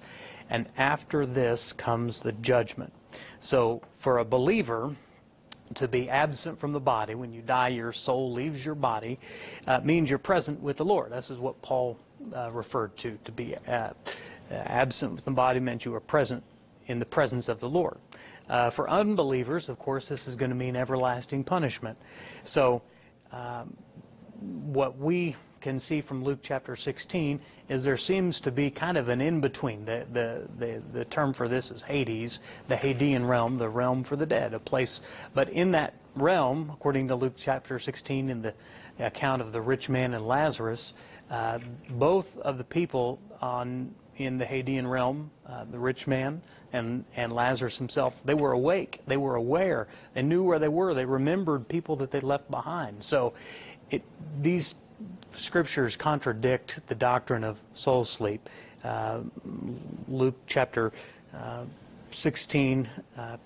and 0.52 0.66
after 0.76 1.24
this 1.24 1.72
comes 1.72 2.20
the 2.20 2.32
judgment. 2.32 2.92
So 3.38 3.80
for 3.94 4.18
a 4.18 4.24
believer, 4.24 4.94
to 5.76 5.88
be 5.88 6.10
absent 6.10 6.58
from 6.58 6.72
the 6.72 6.80
body, 6.80 7.14
when 7.14 7.32
you 7.32 7.40
die, 7.40 7.68
your 7.68 7.90
soul 7.90 8.32
leaves 8.32 8.62
your 8.62 8.74
body, 8.74 9.18
uh, 9.66 9.80
means 9.82 10.10
you're 10.10 10.18
present 10.18 10.60
with 10.60 10.76
the 10.76 10.84
Lord. 10.84 11.10
This 11.10 11.30
is 11.30 11.38
what 11.38 11.62
Paul 11.62 11.98
uh, 12.36 12.50
referred 12.50 12.94
to. 12.98 13.18
To 13.24 13.32
be 13.32 13.56
uh, 13.66 13.94
absent 14.50 15.14
with 15.14 15.24
the 15.24 15.30
body 15.30 15.58
meant 15.58 15.86
you 15.86 15.92
were 15.92 16.00
present 16.00 16.44
in 16.86 16.98
the 16.98 17.06
presence 17.06 17.48
of 17.48 17.58
the 17.58 17.70
Lord. 17.70 17.96
Uh, 18.50 18.68
for 18.68 18.90
unbelievers, 18.90 19.70
of 19.70 19.78
course, 19.78 20.06
this 20.06 20.28
is 20.28 20.36
going 20.36 20.50
to 20.50 20.56
mean 20.56 20.76
everlasting 20.76 21.44
punishment. 21.44 21.96
So, 22.44 22.82
um, 23.32 23.74
what 24.38 24.98
we 24.98 25.34
can 25.62 25.78
see 25.78 26.00
from 26.00 26.22
Luke 26.24 26.40
chapter 26.42 26.76
16 26.76 27.40
is 27.68 27.84
there 27.84 27.96
seems 27.96 28.40
to 28.40 28.50
be 28.50 28.70
kind 28.70 28.98
of 28.98 29.08
an 29.08 29.20
in-between. 29.20 29.84
The, 29.84 30.04
the, 30.12 30.48
the, 30.58 30.82
the, 30.92 31.04
term 31.04 31.32
for 31.32 31.48
this 31.48 31.70
is 31.70 31.84
Hades, 31.84 32.40
the 32.68 32.74
Hadean 32.74 33.26
realm, 33.26 33.56
the 33.58 33.68
realm 33.68 34.04
for 34.04 34.16
the 34.16 34.26
dead, 34.26 34.52
a 34.52 34.58
place. 34.58 35.00
But 35.32 35.48
in 35.48 35.72
that 35.72 35.94
realm, 36.14 36.68
according 36.70 37.08
to 37.08 37.14
Luke 37.14 37.34
chapter 37.36 37.78
16 37.78 38.28
in 38.28 38.42
the 38.42 38.54
account 38.98 39.40
of 39.40 39.52
the 39.52 39.60
rich 39.60 39.88
man 39.88 40.12
and 40.12 40.26
Lazarus, 40.26 40.94
uh, 41.30 41.60
both 41.88 42.36
of 42.38 42.58
the 42.58 42.64
people 42.64 43.18
on 43.40 43.94
in 44.16 44.36
the 44.36 44.44
Hadean 44.44 44.88
realm, 44.88 45.30
uh, 45.46 45.64
the 45.64 45.78
rich 45.78 46.06
man 46.06 46.42
and, 46.72 47.04
and 47.16 47.32
Lazarus 47.32 47.78
himself, 47.78 48.20
they 48.24 48.34
were 48.34 48.52
awake. 48.52 49.00
They 49.06 49.16
were 49.16 49.36
aware. 49.36 49.88
They 50.12 50.22
knew 50.22 50.42
where 50.44 50.58
they 50.58 50.68
were. 50.68 50.92
They 50.92 51.06
remembered 51.06 51.68
people 51.68 51.96
that 51.96 52.10
they 52.10 52.20
left 52.20 52.50
behind. 52.50 53.02
So 53.02 53.32
it, 53.90 54.02
these 54.38 54.74
scriptures 55.32 55.96
contradict 55.96 56.80
the 56.88 56.94
doctrine 56.94 57.44
of 57.44 57.58
soul 57.74 58.04
sleep. 58.04 58.48
Uh, 58.84 59.20
Luke 60.08 60.36
chapter 60.46 60.92
uh, 61.34 61.64
16 62.10 62.88
uh, 63.16 63.36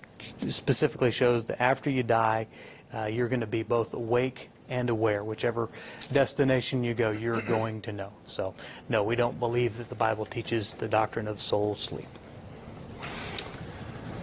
specifically 0.47 1.11
shows 1.11 1.45
that 1.45 1.61
after 1.61 1.89
you 1.89 2.03
die, 2.03 2.47
uh, 2.93 3.05
you're 3.05 3.29
going 3.29 3.41
to 3.41 3.47
be 3.47 3.63
both 3.63 3.93
awake 3.93 4.49
and 4.69 4.89
aware. 4.89 5.23
Whichever 5.23 5.69
destination 6.11 6.83
you 6.83 6.93
go, 6.93 7.11
you're 7.11 7.41
going 7.41 7.81
to 7.81 7.91
know. 7.91 8.11
So, 8.25 8.53
no, 8.89 9.03
we 9.03 9.15
don't 9.15 9.39
believe 9.39 9.77
that 9.77 9.89
the 9.89 9.95
Bible 9.95 10.25
teaches 10.25 10.73
the 10.73 10.87
doctrine 10.87 11.27
of 11.27 11.41
soul 11.41 11.75
sleep. 11.75 12.07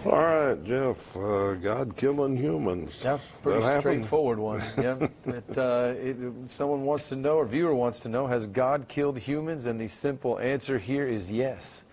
All 0.05 0.11
right, 0.11 0.63
Jeff. 0.63 1.17
Uh, 1.17 1.55
God 1.55 1.95
killing 1.95 2.37
humans. 2.37 3.01
Yeah, 3.03 3.17
pretty 3.41 3.79
straightforward 3.79 4.37
one. 4.37 4.61
Yeah. 4.77 5.07
it, 5.25 5.57
uh, 5.57 5.93
it, 5.95 6.17
someone 6.45 6.83
wants 6.83 7.09
to 7.09 7.15
know, 7.15 7.37
or 7.37 7.45
viewer 7.45 7.73
wants 7.73 8.01
to 8.01 8.09
know, 8.09 8.27
has 8.27 8.45
God 8.45 8.87
killed 8.87 9.17
humans? 9.17 9.65
And 9.65 9.81
the 9.81 9.87
simple 9.87 10.37
answer 10.37 10.77
here 10.77 11.07
is 11.07 11.31
yes. 11.31 11.83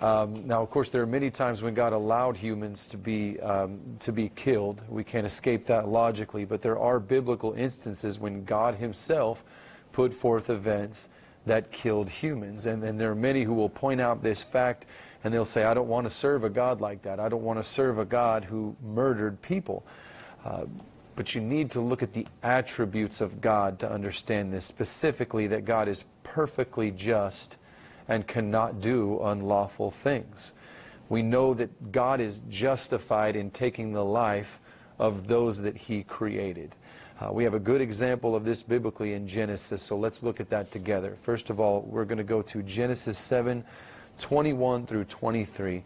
Um, 0.00 0.46
now, 0.46 0.62
of 0.62 0.70
course, 0.70 0.90
there 0.90 1.02
are 1.02 1.06
many 1.06 1.30
times 1.30 1.62
when 1.62 1.74
God 1.74 1.92
allowed 1.92 2.36
humans 2.36 2.86
to 2.88 2.96
be 2.96 3.40
um, 3.40 3.80
to 4.00 4.12
be 4.12 4.28
killed. 4.30 4.84
We 4.88 5.02
can't 5.02 5.26
escape 5.26 5.66
that 5.66 5.88
logically, 5.88 6.44
but 6.44 6.60
there 6.60 6.78
are 6.78 7.00
biblical 7.00 7.54
instances 7.54 8.20
when 8.20 8.44
God 8.44 8.76
Himself 8.76 9.44
put 9.92 10.14
forth 10.14 10.48
events 10.48 11.08
that 11.46 11.72
killed 11.72 12.08
humans. 12.08 12.66
And, 12.66 12.82
and 12.82 13.00
there 13.00 13.10
are 13.10 13.16
many 13.16 13.42
who 13.42 13.54
will 13.54 13.68
point 13.68 14.00
out 14.00 14.22
this 14.22 14.42
fact 14.42 14.86
and 15.24 15.32
they'll 15.32 15.44
say, 15.44 15.64
I 15.64 15.74
don't 15.74 15.88
want 15.88 16.06
to 16.06 16.10
serve 16.10 16.44
a 16.44 16.50
God 16.50 16.80
like 16.80 17.02
that. 17.02 17.20
I 17.20 17.28
don't 17.28 17.42
want 17.42 17.58
to 17.58 17.64
serve 17.64 17.98
a 17.98 18.04
God 18.04 18.44
who 18.44 18.76
murdered 18.82 19.40
people. 19.42 19.84
Uh, 20.44 20.64
but 21.14 21.34
you 21.34 21.40
need 21.40 21.70
to 21.72 21.80
look 21.80 22.02
at 22.02 22.12
the 22.12 22.26
attributes 22.42 23.20
of 23.20 23.40
God 23.40 23.78
to 23.80 23.90
understand 23.90 24.52
this, 24.52 24.64
specifically 24.64 25.46
that 25.48 25.64
God 25.64 25.88
is 25.88 26.04
perfectly 26.24 26.90
just 26.90 27.56
and 28.08 28.26
cannot 28.26 28.80
do 28.80 29.20
unlawful 29.22 29.90
things. 29.90 30.54
We 31.08 31.22
know 31.22 31.54
that 31.54 31.92
God 31.92 32.20
is 32.20 32.40
justified 32.48 33.36
in 33.36 33.50
taking 33.50 33.92
the 33.92 34.04
life 34.04 34.60
of 34.98 35.28
those 35.28 35.58
that 35.58 35.76
he 35.76 36.02
created. 36.02 36.74
Uh, 37.20 37.32
we 37.32 37.44
have 37.44 37.54
a 37.54 37.60
good 37.60 37.80
example 37.80 38.34
of 38.34 38.44
this 38.44 38.62
biblically 38.62 39.12
in 39.12 39.26
Genesis, 39.26 39.82
so 39.82 39.96
let's 39.96 40.22
look 40.22 40.40
at 40.40 40.48
that 40.50 40.70
together. 40.70 41.16
First 41.20 41.50
of 41.50 41.60
all, 41.60 41.82
we're 41.82 42.04
going 42.06 42.18
to 42.18 42.24
go 42.24 42.42
to 42.42 42.62
Genesis 42.62 43.18
7 43.18 43.64
21 44.18 44.86
through 44.86 45.04
23. 45.04 45.84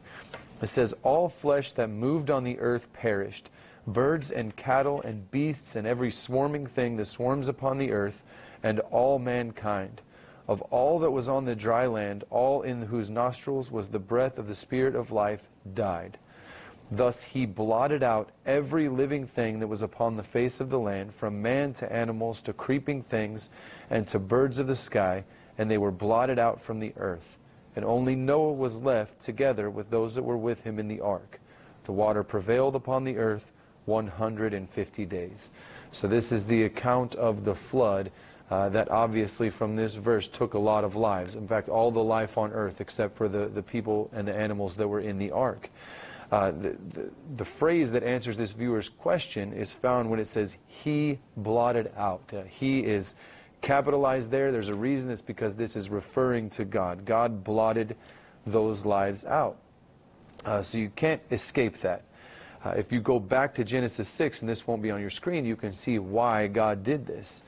It 0.63 0.67
says, 0.67 0.95
All 1.03 1.29
flesh 1.29 1.73
that 1.73 1.89
moved 1.89 2.31
on 2.31 2.45
the 2.45 2.59
earth 2.59 2.93
perished 2.93 3.51
birds 3.87 4.31
and 4.31 4.57
cattle 4.57 5.01
and 5.03 5.31
beasts 5.31 5.77
and 5.77 5.87
every 5.87 6.11
swarming 6.11 6.67
thing 6.67 6.97
that 6.97 7.05
swarms 7.05 7.49
upon 7.49 7.79
the 7.79 7.93
earth, 7.93 8.25
and 8.63 8.81
all 8.91 9.19
mankind. 9.19 10.03
Of 10.49 10.63
all 10.63 10.99
that 11.01 11.11
was 11.11 11.29
on 11.29 11.45
the 11.45 11.57
dry 11.57 11.87
land, 11.87 12.25
all 12.31 12.63
in 12.63 12.83
whose 12.83 13.11
nostrils 13.11 13.71
was 13.71 13.89
the 13.89 13.99
breath 13.99 14.39
of 14.39 14.49
the 14.49 14.55
Spirit 14.55 14.95
of 14.95 15.13
life 15.13 15.49
died. 15.75 16.19
Thus 16.91 17.23
he 17.23 17.47
blotted 17.47 18.03
out 18.03 18.31
every 18.45 18.89
living 18.89 19.27
thing 19.27 19.59
that 19.59 19.67
was 19.67 19.83
upon 19.83 20.17
the 20.17 20.23
face 20.23 20.61
of 20.61 20.71
the 20.71 20.79
land, 20.79 21.15
from 21.15 21.43
man 21.43 21.73
to 21.75 21.93
animals 21.93 22.41
to 22.43 22.53
creeping 22.53 23.03
things 23.03 23.51
and 23.91 24.07
to 24.07 24.21
birds 24.21 24.59
of 24.59 24.69
the 24.69 24.77
sky, 24.77 25.25
and 25.59 25.69
they 25.69 25.79
were 25.79 25.91
blotted 25.91 26.39
out 26.39 26.61
from 26.61 26.79
the 26.79 26.93
earth. 26.97 27.39
And 27.77 27.85
only 27.85 28.17
Noah 28.17 28.55
was 28.55 28.83
left 28.83 29.21
together 29.21 29.71
with 29.71 29.91
those 29.91 30.15
that 30.15 30.23
were 30.23 30.39
with 30.39 30.63
him 30.63 30.79
in 30.79 30.89
the 30.89 31.01
ark. 31.01 31.41
The 31.85 31.93
water 31.93 32.25
prevailed 32.25 32.75
upon 32.75 33.05
the 33.05 33.19
earth 33.19 33.53
150 33.85 35.07
days. 35.07 35.51
So 35.93 36.09
this 36.09 36.33
is 36.33 36.47
the 36.47 36.65
account 36.65 37.15
of 37.15 37.45
the 37.45 37.55
flood 37.55 38.11
uh, 38.51 38.69
that 38.71 38.91
obviously 38.91 39.51
from 39.51 39.77
this 39.77 39.95
verse 39.95 40.29
took 40.29 40.55
a 40.55 40.59
lot 40.59 40.85
of 40.85 40.97
lives. 40.97 41.37
In 41.37 41.49
fact, 41.49 41.69
all 41.69 41.91
the 41.91 42.03
life 42.03 42.39
on 42.39 42.53
earth 42.53 42.81
except 42.81 43.17
for 43.17 43.29
the, 43.29 43.47
the 43.47 43.63
people 43.63 44.11
and 44.13 44.27
the 44.27 44.35
animals 44.35 44.77
that 44.77 44.89
were 44.89 45.01
in 45.01 45.19
the 45.19 45.33
ark. 45.33 45.69
Uh, 46.31 46.51
the, 46.51 46.77
the, 46.89 47.11
the, 47.37 47.45
phrase 47.45 47.93
that 47.93 48.03
answers 48.03 48.37
this 48.37 48.51
viewer's 48.51 48.89
question 48.89 49.53
is 49.53 49.73
found 49.73 50.11
when 50.11 50.19
it 50.19 50.27
says, 50.27 50.59
He 50.67 51.21
blotted 51.37 51.93
out. 51.97 52.33
Uh, 52.35 52.43
he 52.43 52.81
is 52.81 53.15
capitalized 53.61 54.31
there. 54.31 54.53
There's 54.53 54.69
a 54.69 54.75
reason. 54.75 55.11
It's 55.11 55.23
because 55.23 55.55
this 55.55 55.77
is 55.77 55.91
referring 55.91 56.51
to 56.51 56.65
God. 56.65 57.05
God 57.05 57.45
blotted 57.45 57.97
those 58.47 58.85
lives 58.85 59.25
out. 59.25 59.57
Uh, 60.45 60.63
so 60.63 60.79
you 60.79 60.91
can't 60.91 61.21
escape 61.31 61.79
that. 61.79 62.03
Uh, 62.65 62.71
if 62.71 62.93
you 62.93 63.01
go 63.01 63.19
back 63.21 63.55
to 63.55 63.65
Genesis 63.65 64.09
6, 64.09 64.43
and 64.43 64.49
this 64.49 64.67
won't 64.67 64.83
be 64.83 64.91
on 64.91 65.01
your 65.01 65.11
screen, 65.11 65.45
you 65.45 65.57
can 65.57 65.73
see 65.73 65.99
why 65.99 66.47
God 66.47 66.83
did 66.83 67.07
this. 67.07 67.43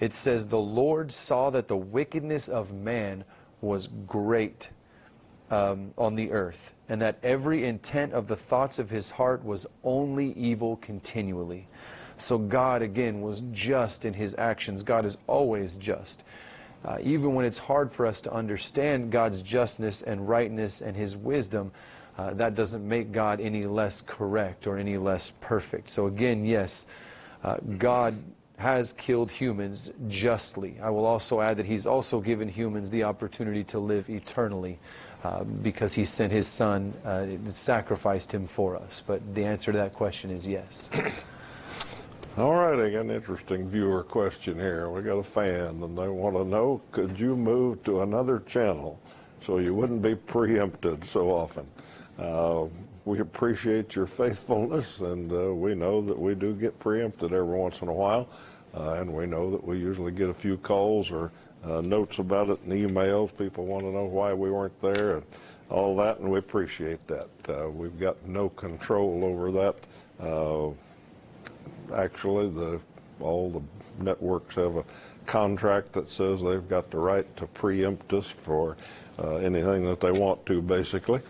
It 0.00 0.12
says, 0.12 0.46
The 0.46 0.58
Lord 0.58 1.12
saw 1.12 1.50
that 1.50 1.68
the 1.68 1.76
wickedness 1.76 2.48
of 2.48 2.72
man 2.72 3.24
was 3.60 3.88
great 4.06 4.70
um, 5.50 5.92
on 5.96 6.14
the 6.14 6.30
earth, 6.30 6.74
and 6.88 7.00
that 7.02 7.18
every 7.22 7.64
intent 7.64 8.12
of 8.12 8.26
the 8.26 8.36
thoughts 8.36 8.78
of 8.78 8.90
his 8.90 9.10
heart 9.10 9.44
was 9.44 9.66
only 9.82 10.32
evil 10.32 10.76
continually. 10.76 11.68
So 12.16 12.38
God, 12.38 12.82
again, 12.82 13.20
was 13.20 13.42
just 13.52 14.04
in 14.04 14.14
his 14.14 14.34
actions. 14.38 14.82
God 14.82 15.04
is 15.04 15.18
always 15.26 15.76
just. 15.76 16.24
Uh, 16.84 16.98
even 17.02 17.34
when 17.34 17.46
it's 17.46 17.58
hard 17.58 17.90
for 17.90 18.06
us 18.06 18.20
to 18.20 18.32
understand 18.32 19.10
God's 19.10 19.40
justness 19.40 20.02
and 20.02 20.28
rightness 20.28 20.82
and 20.82 20.94
his 20.94 21.16
wisdom, 21.16 21.72
uh, 22.18 22.34
that 22.34 22.54
doesn't 22.54 22.86
make 22.86 23.10
God 23.10 23.40
any 23.40 23.64
less 23.64 24.00
correct 24.00 24.66
or 24.66 24.76
any 24.78 24.98
less 24.98 25.32
perfect. 25.40 25.88
So 25.88 26.06
again, 26.06 26.44
yes, 26.44 26.86
uh, 27.42 27.56
God 27.78 28.22
has 28.58 28.92
killed 28.92 29.30
humans 29.30 29.92
justly. 30.06 30.76
I 30.80 30.90
will 30.90 31.06
also 31.06 31.40
add 31.40 31.56
that 31.56 31.66
he's 31.66 31.86
also 31.86 32.20
given 32.20 32.48
humans 32.48 32.90
the 32.90 33.02
opportunity 33.02 33.64
to 33.64 33.78
live 33.78 34.08
eternally 34.08 34.78
uh, 35.24 35.42
because 35.42 35.94
he 35.94 36.04
sent 36.04 36.32
his 36.32 36.46
son 36.46 36.92
uh, 37.04 37.26
sacrificed 37.50 38.32
him 38.32 38.46
for 38.46 38.76
us. 38.76 39.02
But 39.04 39.34
the 39.34 39.44
answer 39.44 39.72
to 39.72 39.78
that 39.78 39.94
question 39.94 40.30
is 40.30 40.46
yes. 40.46 40.90
All 42.36 42.52
right, 42.52 42.84
I 42.84 42.90
got 42.90 43.02
an 43.02 43.12
interesting 43.12 43.68
viewer 43.68 44.02
question 44.02 44.56
here. 44.56 44.90
We 44.90 45.02
got 45.02 45.18
a 45.18 45.22
fan, 45.22 45.84
and 45.84 45.96
they 45.96 46.08
want 46.08 46.34
to 46.34 46.44
know: 46.44 46.82
Could 46.90 47.16
you 47.16 47.36
move 47.36 47.84
to 47.84 48.02
another 48.02 48.40
channel 48.40 48.98
so 49.40 49.58
you 49.58 49.72
wouldn't 49.72 50.02
be 50.02 50.16
preempted 50.16 51.04
so 51.04 51.30
often? 51.30 51.64
Uh, 52.18 52.64
we 53.04 53.20
appreciate 53.20 53.94
your 53.94 54.08
faithfulness, 54.08 54.98
and 54.98 55.30
uh, 55.30 55.54
we 55.54 55.76
know 55.76 56.02
that 56.02 56.18
we 56.18 56.34
do 56.34 56.54
get 56.54 56.76
preempted 56.80 57.32
every 57.32 57.56
once 57.56 57.82
in 57.82 57.88
a 57.88 57.92
while, 57.92 58.28
uh, 58.76 58.94
and 58.94 59.14
we 59.14 59.26
know 59.26 59.52
that 59.52 59.64
we 59.64 59.78
usually 59.78 60.10
get 60.10 60.28
a 60.28 60.34
few 60.34 60.56
calls 60.56 61.12
or 61.12 61.30
uh, 61.64 61.82
notes 61.82 62.18
about 62.18 62.50
it 62.50 62.60
and 62.62 62.72
emails. 62.72 63.30
People 63.38 63.64
want 63.64 63.84
to 63.84 63.92
know 63.92 64.06
why 64.06 64.34
we 64.34 64.50
weren't 64.50 64.82
there 64.82 65.18
and 65.18 65.26
all 65.70 65.94
that, 65.98 66.18
and 66.18 66.28
we 66.28 66.40
appreciate 66.40 67.06
that. 67.06 67.28
Uh, 67.48 67.70
we've 67.70 68.00
got 68.00 68.26
no 68.26 68.48
control 68.48 69.24
over 69.24 69.52
that. 69.52 69.76
Uh, 71.94 72.00
actually, 72.02 72.48
the 72.50 72.80
all 73.20 73.50
the 73.50 74.04
networks 74.04 74.56
have 74.56 74.76
a 74.76 74.84
contract 75.26 75.92
that 75.92 76.08
says 76.08 76.42
they've 76.42 76.68
got 76.68 76.90
the 76.90 76.98
right 76.98 77.36
to 77.36 77.46
preempt 77.46 78.12
us 78.12 78.26
for 78.26 78.76
anything 79.40 79.84
that 79.84 80.00
they 80.00 80.10
want 80.10 80.44
to, 80.44 80.60
basically. 80.60 81.20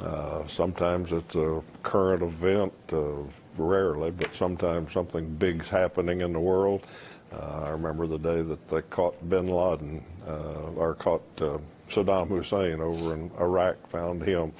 Uh, 0.00 0.46
sometimes 0.46 1.12
it's 1.12 1.34
a 1.34 1.60
current 1.82 2.22
event, 2.22 2.72
uh, 2.92 3.16
rarely, 3.58 4.10
but 4.10 4.34
sometimes 4.34 4.92
something 4.92 5.28
big's 5.34 5.68
happening 5.68 6.22
in 6.22 6.32
the 6.32 6.40
world. 6.40 6.86
Uh, 7.32 7.64
I 7.66 7.70
remember 7.70 8.06
the 8.06 8.18
day 8.18 8.42
that 8.42 8.68
they 8.68 8.82
caught 8.82 9.28
bin 9.28 9.48
Laden, 9.48 10.02
uh, 10.26 10.70
or 10.76 10.94
caught 10.94 11.22
uh, 11.40 11.58
Saddam 11.88 12.28
Hussein 12.28 12.80
over 12.80 13.14
in 13.14 13.30
Iraq, 13.38 13.86
found 13.90 14.22
him. 14.22 14.52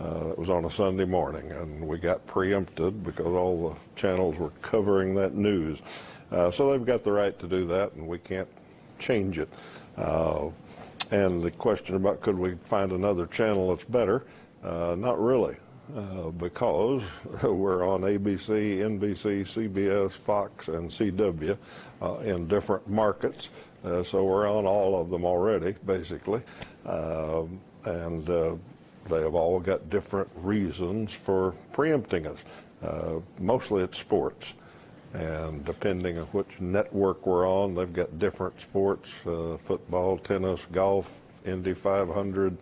It 0.00 0.38
was 0.38 0.50
on 0.50 0.64
a 0.64 0.70
Sunday 0.70 1.04
morning, 1.04 1.50
and 1.50 1.86
we 1.86 1.98
got 1.98 2.26
preempted 2.26 3.04
because 3.04 3.26
all 3.26 3.70
the 3.70 4.00
channels 4.00 4.38
were 4.38 4.52
covering 4.62 5.14
that 5.14 5.34
news. 5.34 5.82
so 6.30 6.70
they've 6.70 6.86
got 6.86 7.04
the 7.04 7.12
right 7.12 7.38
to 7.38 7.46
do 7.46 7.66
that, 7.66 7.92
and 7.92 8.06
we 8.06 8.18
can't 8.18 8.48
change 8.98 9.38
it. 9.38 9.48
and 9.96 11.42
the 11.42 11.50
question 11.58 11.96
about 11.96 12.20
could 12.20 12.38
we 12.38 12.54
find 12.64 12.92
another 12.92 13.26
channel 13.26 13.70
that's 13.70 13.84
better? 13.84 14.24
Uh, 14.62 14.94
not 14.98 15.18
really, 15.18 15.56
uh, 15.96 16.28
because 16.30 17.02
we're 17.42 17.88
on 17.88 18.02
ABC, 18.02 18.78
NBC, 18.78 19.42
CBS, 19.42 20.12
Fox, 20.12 20.68
and 20.68 20.90
CW 20.90 21.56
uh, 22.02 22.14
in 22.18 22.46
different 22.46 22.86
markets. 22.86 23.48
Uh, 23.82 24.02
so 24.02 24.22
we're 24.22 24.46
on 24.46 24.66
all 24.66 25.00
of 25.00 25.08
them 25.08 25.24
already, 25.24 25.74
basically. 25.86 26.42
Um, 26.84 27.58
and 27.84 28.28
uh, 28.28 28.54
they 29.06 29.20
have 29.20 29.34
all 29.34 29.60
got 29.60 29.90
different 29.90 30.28
reasons 30.36 31.12
for 31.12 31.52
preempting 31.72 32.26
us. 32.26 32.38
Uh, 32.82 33.20
mostly 33.38 33.82
it's 33.82 33.98
sports. 33.98 34.54
And 35.12 35.64
depending 35.64 36.18
on 36.18 36.26
which 36.26 36.60
network 36.60 37.26
we're 37.26 37.48
on, 37.48 37.74
they've 37.74 37.92
got 37.92 38.18
different 38.18 38.60
sports 38.60 39.10
football, 39.24 40.18
tennis, 40.18 40.66
golf, 40.70 41.16
Indy 41.44 41.74
500 41.74 42.56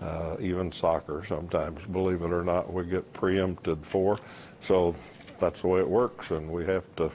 uh, 0.00 0.36
even 0.40 0.72
soccer 0.72 1.22
sometimes, 1.26 1.84
believe 1.86 2.22
it 2.22 2.32
or 2.32 2.42
not, 2.44 2.72
we 2.72 2.84
get 2.84 3.12
preempted 3.12 3.84
for. 3.84 4.18
So 4.60 4.94
that's 5.38 5.60
the 5.60 5.68
way 5.68 5.80
it 5.80 5.88
works, 5.88 6.30
and 6.30 6.50
we 6.50 6.64
have 6.66 6.84
to 6.96 7.10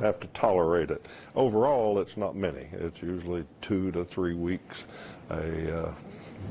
have 0.00 0.20
to 0.20 0.26
tolerate 0.28 0.90
it. 0.90 1.04
Overall, 1.36 1.98
it's 1.98 2.16
not 2.16 2.34
many. 2.34 2.68
It's 2.72 3.02
usually 3.02 3.44
two 3.60 3.90
to 3.92 4.04
three 4.04 4.34
weeks 4.34 4.84
a 5.28 5.78
uh, 5.78 5.94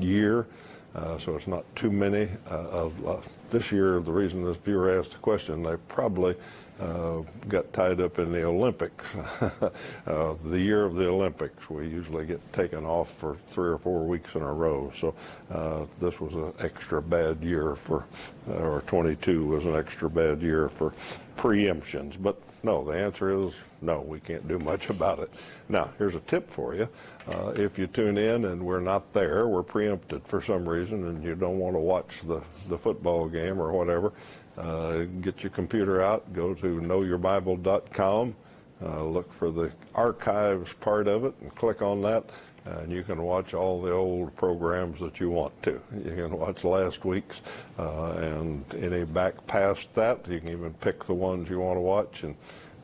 year, 0.00 0.46
uh, 0.94 1.18
so 1.18 1.36
it's 1.36 1.46
not 1.46 1.64
too 1.76 1.90
many. 1.90 2.28
Uh, 2.50 2.54
of 2.54 3.06
uh, 3.06 3.16
this 3.50 3.72
year, 3.72 4.00
the 4.00 4.12
reason 4.12 4.44
this 4.44 4.56
viewer 4.56 4.98
asked 4.98 5.12
the 5.12 5.18
question, 5.18 5.62
they 5.62 5.76
probably 5.88 6.34
uh, 6.80 7.22
got 7.48 7.72
tied 7.72 8.00
up 8.00 8.18
in 8.18 8.32
the 8.32 8.42
Olympics. 8.42 9.04
uh, 10.06 10.34
the 10.44 10.58
year 10.58 10.84
of 10.84 10.94
the 10.94 11.06
Olympics, 11.06 11.68
we 11.68 11.88
usually 11.88 12.26
get 12.26 12.40
taken 12.52 12.84
off 12.84 13.12
for 13.12 13.36
three 13.48 13.68
or 13.68 13.78
four 13.78 14.04
weeks 14.04 14.34
in 14.34 14.42
a 14.42 14.52
row. 14.52 14.90
So 14.94 15.14
uh, 15.52 15.84
this 16.00 16.20
was 16.20 16.34
an 16.34 16.52
extra 16.60 17.02
bad 17.02 17.42
year 17.42 17.74
for, 17.76 18.04
or 18.48 18.82
22 18.86 19.46
was 19.46 19.66
an 19.66 19.76
extra 19.76 20.08
bad 20.08 20.40
year 20.42 20.68
for 20.68 20.94
preemptions. 21.36 22.16
But 22.20 22.40
no, 22.62 22.84
the 22.84 22.92
answer 22.92 23.30
is 23.30 23.54
no, 23.82 24.00
we 24.00 24.20
can't 24.20 24.46
do 24.46 24.58
much 24.58 24.90
about 24.90 25.18
it. 25.20 25.30
Now, 25.68 25.90
here's 25.98 26.14
a 26.14 26.20
tip 26.20 26.50
for 26.50 26.74
you. 26.74 26.88
Uh, 27.28 27.52
if 27.56 27.78
you 27.78 27.86
tune 27.86 28.18
in 28.18 28.44
and 28.46 28.64
we're 28.64 28.80
not 28.80 29.12
there, 29.12 29.48
we're 29.48 29.62
preempted 29.62 30.26
for 30.26 30.40
some 30.40 30.68
reason, 30.68 31.06
and 31.08 31.24
you 31.24 31.34
don't 31.34 31.58
want 31.58 31.74
to 31.74 31.80
watch 31.80 32.20
the, 32.26 32.42
the 32.68 32.78
football 32.78 33.28
game 33.28 33.60
or 33.60 33.72
whatever, 33.72 34.12
uh, 34.58 35.04
get 35.20 35.42
your 35.42 35.50
computer 35.50 36.02
out, 36.02 36.32
go 36.32 36.54
to 36.54 36.80
knowyourbible.com, 36.80 38.36
uh, 38.82 39.04
look 39.04 39.32
for 39.32 39.50
the 39.50 39.70
archives 39.94 40.72
part 40.74 41.06
of 41.06 41.24
it, 41.24 41.34
and 41.40 41.54
click 41.54 41.82
on 41.82 42.00
that. 42.02 42.24
And 42.64 42.92
you 42.92 43.02
can 43.02 43.22
watch 43.22 43.54
all 43.54 43.80
the 43.80 43.92
old 43.92 44.34
programs 44.36 45.00
that 45.00 45.20
you 45.20 45.30
want 45.30 45.60
to. 45.62 45.80
You 46.04 46.14
can 46.14 46.38
watch 46.38 46.64
last 46.64 47.04
week's 47.04 47.40
uh, 47.78 48.12
and 48.12 48.64
any 48.74 49.04
back 49.04 49.46
past 49.46 49.92
that. 49.94 50.26
You 50.28 50.40
can 50.40 50.50
even 50.50 50.74
pick 50.74 51.04
the 51.04 51.14
ones 51.14 51.48
you 51.48 51.60
want 51.60 51.76
to 51.76 51.80
watch, 51.80 52.22
and 52.22 52.36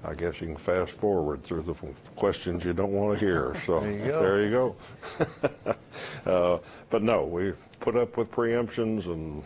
I 0.05 0.15
guess 0.15 0.41
you 0.41 0.47
can 0.49 0.57
fast 0.57 0.93
forward 0.93 1.43
through 1.43 1.62
the 1.62 1.75
questions 2.15 2.65
you 2.65 2.73
don't 2.73 2.93
want 2.93 3.19
to 3.19 3.25
hear. 3.25 3.55
So 3.67 3.81
there 3.81 3.93
you 3.93 4.05
go. 4.07 4.23
There 4.23 4.43
you 4.43 4.51
go. 4.51 5.77
uh, 6.27 6.59
but 6.91 7.03
no, 7.03 7.25
we 7.25 7.53
put 7.81 7.97
up 7.97 8.17
with 8.17 8.31
preemptions 8.31 9.07
and 9.07 9.43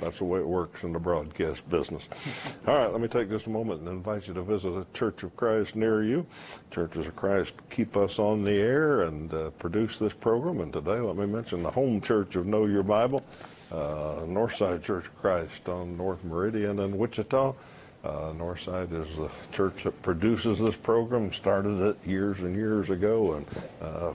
that's 0.00 0.18
the 0.18 0.24
way 0.24 0.40
it 0.40 0.46
works 0.46 0.82
in 0.82 0.92
the 0.92 0.98
broadcast 0.98 1.68
business. 1.68 2.08
All 2.66 2.76
right, 2.76 2.90
let 2.90 3.00
me 3.00 3.08
take 3.08 3.28
just 3.28 3.46
a 3.46 3.50
moment 3.50 3.80
and 3.80 3.88
invite 3.88 4.26
you 4.28 4.34
to 4.34 4.42
visit 4.42 4.68
a 4.70 4.86
Church 4.94 5.22
of 5.22 5.36
Christ 5.36 5.76
near 5.76 6.02
you. 6.02 6.26
Churches 6.70 7.06
of 7.06 7.16
Christ 7.16 7.54
keep 7.68 7.96
us 7.96 8.18
on 8.18 8.42
the 8.42 8.56
air 8.56 9.02
and 9.02 9.32
uh, 9.32 9.50
produce 9.50 9.98
this 9.98 10.12
program. 10.12 10.60
And 10.60 10.72
today, 10.72 10.98
let 10.98 11.16
me 11.16 11.26
mention 11.26 11.62
the 11.62 11.70
home 11.70 12.00
church 12.00 12.36
of 12.36 12.46
Know 12.46 12.66
Your 12.66 12.82
Bible, 12.82 13.24
uh, 13.70 14.24
Northside 14.26 14.82
Church 14.82 15.06
of 15.06 15.20
Christ 15.20 15.68
on 15.68 15.96
North 15.96 16.24
Meridian 16.24 16.78
in 16.78 16.96
Wichita. 16.96 17.54
Uh, 18.02 18.32
Northside 18.32 18.92
is 18.92 19.14
the 19.16 19.28
church 19.52 19.84
that 19.84 20.00
produces 20.00 20.58
this 20.58 20.76
program, 20.76 21.32
started 21.32 21.80
it 21.80 21.98
years 22.06 22.40
and 22.40 22.56
years 22.56 22.88
ago, 22.88 23.34
and 23.34 23.46
uh, 23.82 24.12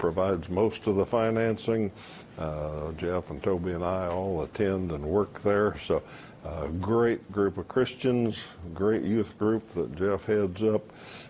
provides 0.00 0.48
most 0.48 0.86
of 0.86 0.96
the 0.96 1.04
financing. 1.04 1.92
Uh, 2.38 2.90
Jeff 2.92 3.28
and 3.28 3.42
Toby 3.42 3.72
and 3.72 3.84
I 3.84 4.08
all 4.08 4.42
attend 4.42 4.92
and 4.92 5.04
work 5.04 5.42
there. 5.42 5.76
So, 5.76 6.02
uh, 6.42 6.68
great 6.80 7.30
group 7.30 7.58
of 7.58 7.68
Christians, 7.68 8.40
great 8.72 9.02
youth 9.02 9.38
group 9.38 9.70
that 9.74 9.94
Jeff 9.94 10.24
heads 10.24 10.64
up. 10.64 10.82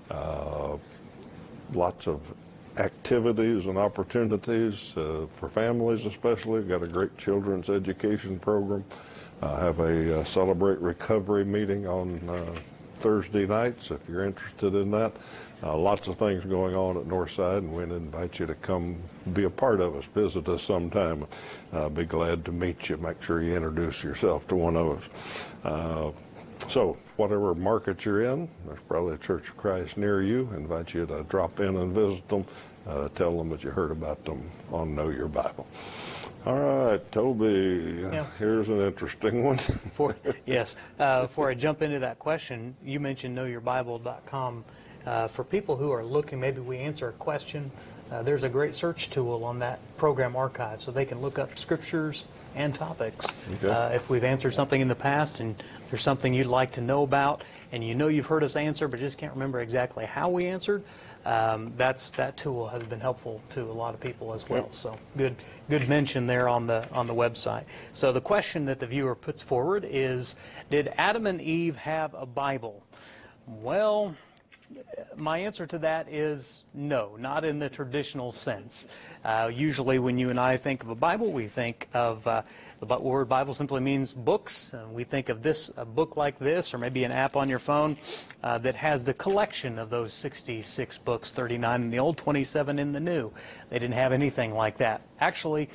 Uh, 0.09 0.77
lots 1.73 2.07
of 2.07 2.23
activities 2.77 3.67
and 3.67 3.77
opportunities 3.77 4.97
uh, 4.97 5.27
for 5.35 5.49
families, 5.49 6.07
especially. 6.07 6.61
We've 6.61 6.69
got 6.69 6.85
a 6.85 6.89
great 6.89 7.19
children's 7.19 7.69
education 7.69 8.39
program. 8.39 8.85
I 9.43 9.59
have 9.65 9.81
a 9.81 10.21
uh, 10.21 10.25
Celebrate 10.25 10.79
Recovery 10.79 11.45
meeting 11.45 11.89
on 11.89 12.21
uh, 12.29 12.61
Thursday 13.01 13.47
nights 13.47 13.91
if 13.91 14.01
you're 14.09 14.25
interested 14.25 14.75
in 14.75 14.91
that. 14.91 15.13
Uh, 15.63 15.77
lots 15.77 16.09
of 16.09 16.17
things 16.17 16.45
going 16.45 16.75
on 16.75 16.97
at 16.97 17.05
Northside, 17.05 17.59
and 17.59 17.75
we 17.75 17.83
invite 17.83 18.39
you 18.39 18.47
to 18.47 18.55
come 18.57 18.97
be 19.33 19.45
a 19.45 19.51
part 19.51 19.81
of 19.81 19.97
us, 19.97 20.05
visit 20.15 20.49
us 20.49 20.63
sometime. 20.63 21.27
Uh, 21.73 21.89
be 21.89 22.05
glad 22.05 22.45
to 22.45 22.53
meet 22.53 22.89
you. 22.89 22.97
Make 22.97 23.23
sure 23.23 23.43
you 23.43 23.57
introduce 23.57 24.05
yourself 24.05 24.47
to 24.49 24.57
one 24.57 24.77
of 24.77 24.99
us. 24.99 25.45
Uh, 25.65 26.11
so, 26.69 26.97
whatever 27.17 27.55
market 27.55 28.05
you're 28.05 28.23
in, 28.23 28.49
there's 28.67 28.81
probably 28.87 29.15
a 29.15 29.19
Church 29.19 29.49
of 29.49 29.57
Christ 29.57 29.97
near 29.97 30.23
you. 30.23 30.49
Invite 30.55 30.95
you 30.95 31.07
to 31.07 31.23
drop 31.25 31.59
in 31.61 31.77
and 31.77 31.95
visit 31.95 32.27
them. 32.29 32.45
Uh, 32.87 33.09
tell 33.15 33.37
them 33.37 33.51
that 33.51 33.63
you 33.63 33.71
heard 33.71 33.91
about 33.91 34.25
them 34.25 34.43
on 34.73 34.95
Know 34.95 35.11
Your 35.11 35.29
Bible. 35.29 35.67
All 36.47 36.59
right, 36.59 37.13
Toby, 37.13 38.07
Yeah. 38.11 38.25
here's 38.39 38.69
an 38.71 38.81
interesting 38.81 39.45
one. 39.45 39.59
For, 39.93 40.17
yes, 40.47 40.77
uh, 40.99 41.23
before 41.23 41.51
I 41.51 41.55
jump 41.55 41.83
into 41.83 41.99
that 41.99 42.19
question, 42.19 42.75
you 42.83 42.99
mentioned 42.99 43.37
knowyourbible.com. 43.37 44.65
Uh, 45.07 45.29
for 45.29 45.45
people 45.45 45.77
who 45.77 45.91
are 45.93 46.05
looking, 46.05 46.41
maybe 46.41 46.61
we 46.61 46.79
answer 46.79 47.09
a 47.09 47.13
question, 47.13 47.71
uh, 48.11 48.23
there's 48.23 48.45
a 48.45 48.49
great 48.49 48.75
search 48.75 49.09
tool 49.11 49.45
on 49.45 49.59
that 49.61 49.79
program 49.97 50.35
archive 50.37 50.83
so 50.83 50.91
they 50.91 51.05
can 51.05 51.21
look 51.23 51.39
up 51.39 51.57
scriptures 51.59 52.25
and 52.55 52.75
topics. 52.75 53.27
Okay. 53.55 53.69
Uh, 53.71 53.89
if 53.91 54.11
we've 54.11 54.25
answered 54.25 54.53
something 54.53 54.81
in 54.81 54.89
the 54.89 54.95
past 54.95 55.41
and 55.41 55.63
there's 55.91 56.03
something 56.03 56.35
you'd 56.35 56.49
like 56.49 56.73
to 56.73 56.81
know 56.81 57.03
about 57.03 57.45
and 57.73 57.83
you 57.85 57.95
know 57.95 58.09
you've 58.09 58.27
heard 58.27 58.43
us 58.43 58.57
answer 58.57 58.89
but 58.89 58.99
just 58.99 59.17
can't 59.17 59.33
remember 59.33 59.61
exactly 59.61 60.05
how 60.05 60.29
we 60.29 60.47
answered, 60.47 60.83
um, 61.25 61.73
that's 61.77 62.11
that 62.13 62.37
tool 62.37 62.69
has 62.69 62.83
been 62.85 63.01
helpful 63.01 63.43
to 63.51 63.63
a 63.63 63.73
lot 63.73 63.95
of 63.95 64.01
people 64.01 64.33
as 64.33 64.49
well. 64.49 64.63
Yep. 64.63 64.75
So 64.75 64.99
good, 65.17 65.37
good 65.69 65.89
mention 65.89 66.27
there 66.27 66.49
on 66.49 66.67
the 66.67 66.87
on 66.93 67.07
the 67.07 67.15
website. 67.15 67.65
So 67.93 68.13
the 68.13 68.21
question 68.21 68.65
that 68.67 68.79
the 68.79 68.87
viewer 68.87 69.15
puts 69.15 69.43
forward 69.43 69.87
is, 69.89 70.37
did 70.71 70.93
Adam 70.97 71.27
and 71.27 71.41
Eve 71.41 71.77
have 71.77 72.15
a 72.15 72.27
Bible? 72.27 72.83
Well, 73.47 74.15
my 75.17 75.39
answer 75.39 75.67
to 75.67 75.79
that 75.79 76.09
is 76.09 76.65
no, 76.73 77.17
not 77.19 77.45
in 77.45 77.59
the 77.59 77.69
traditional 77.69 78.33
sense. 78.33 78.89
Uh, 79.25 79.51
usually, 79.53 79.99
when 79.99 80.19
you 80.19 80.31
and 80.31 80.41
I 80.41 80.57
think 80.57 80.83
of 80.83 80.89
a 80.89 80.95
Bible, 80.95 81.31
we 81.33 81.47
think 81.47 81.89
of 81.93 82.27
uh, 82.27 82.43
the 82.81 82.99
word 82.99 83.29
Bible 83.29 83.53
simply 83.53 83.81
means 83.81 84.13
books. 84.13 84.75
We 84.91 85.05
think 85.05 85.29
of 85.29 85.43
this 85.43 85.71
a 85.77 85.85
book 85.85 86.17
like 86.17 86.39
this, 86.39 86.73
or 86.73 86.79
maybe 86.79 87.05
an 87.05 87.13
app 87.13 87.37
on 87.37 87.49
your 87.49 87.59
phone 87.59 87.97
uh, 88.43 88.59
that 88.59 88.75
has 88.77 89.05
the 89.05 89.15
collection 89.15 89.79
of 89.79 89.91
those 89.91 90.15
66 90.15 90.99
books, 90.99 91.33
39 91.33 91.83
in 91.83 91.91
the 91.91 91.99
Old, 91.99 92.17
27 92.17 92.79
in 92.79 92.93
the 92.93 93.01
New. 93.01 93.31
They 93.69 93.79
didn't 93.79 93.95
have 93.95 94.13
anything 94.13 94.55
like 94.55 94.79
that. 94.79 95.03
Actually, 95.21 95.69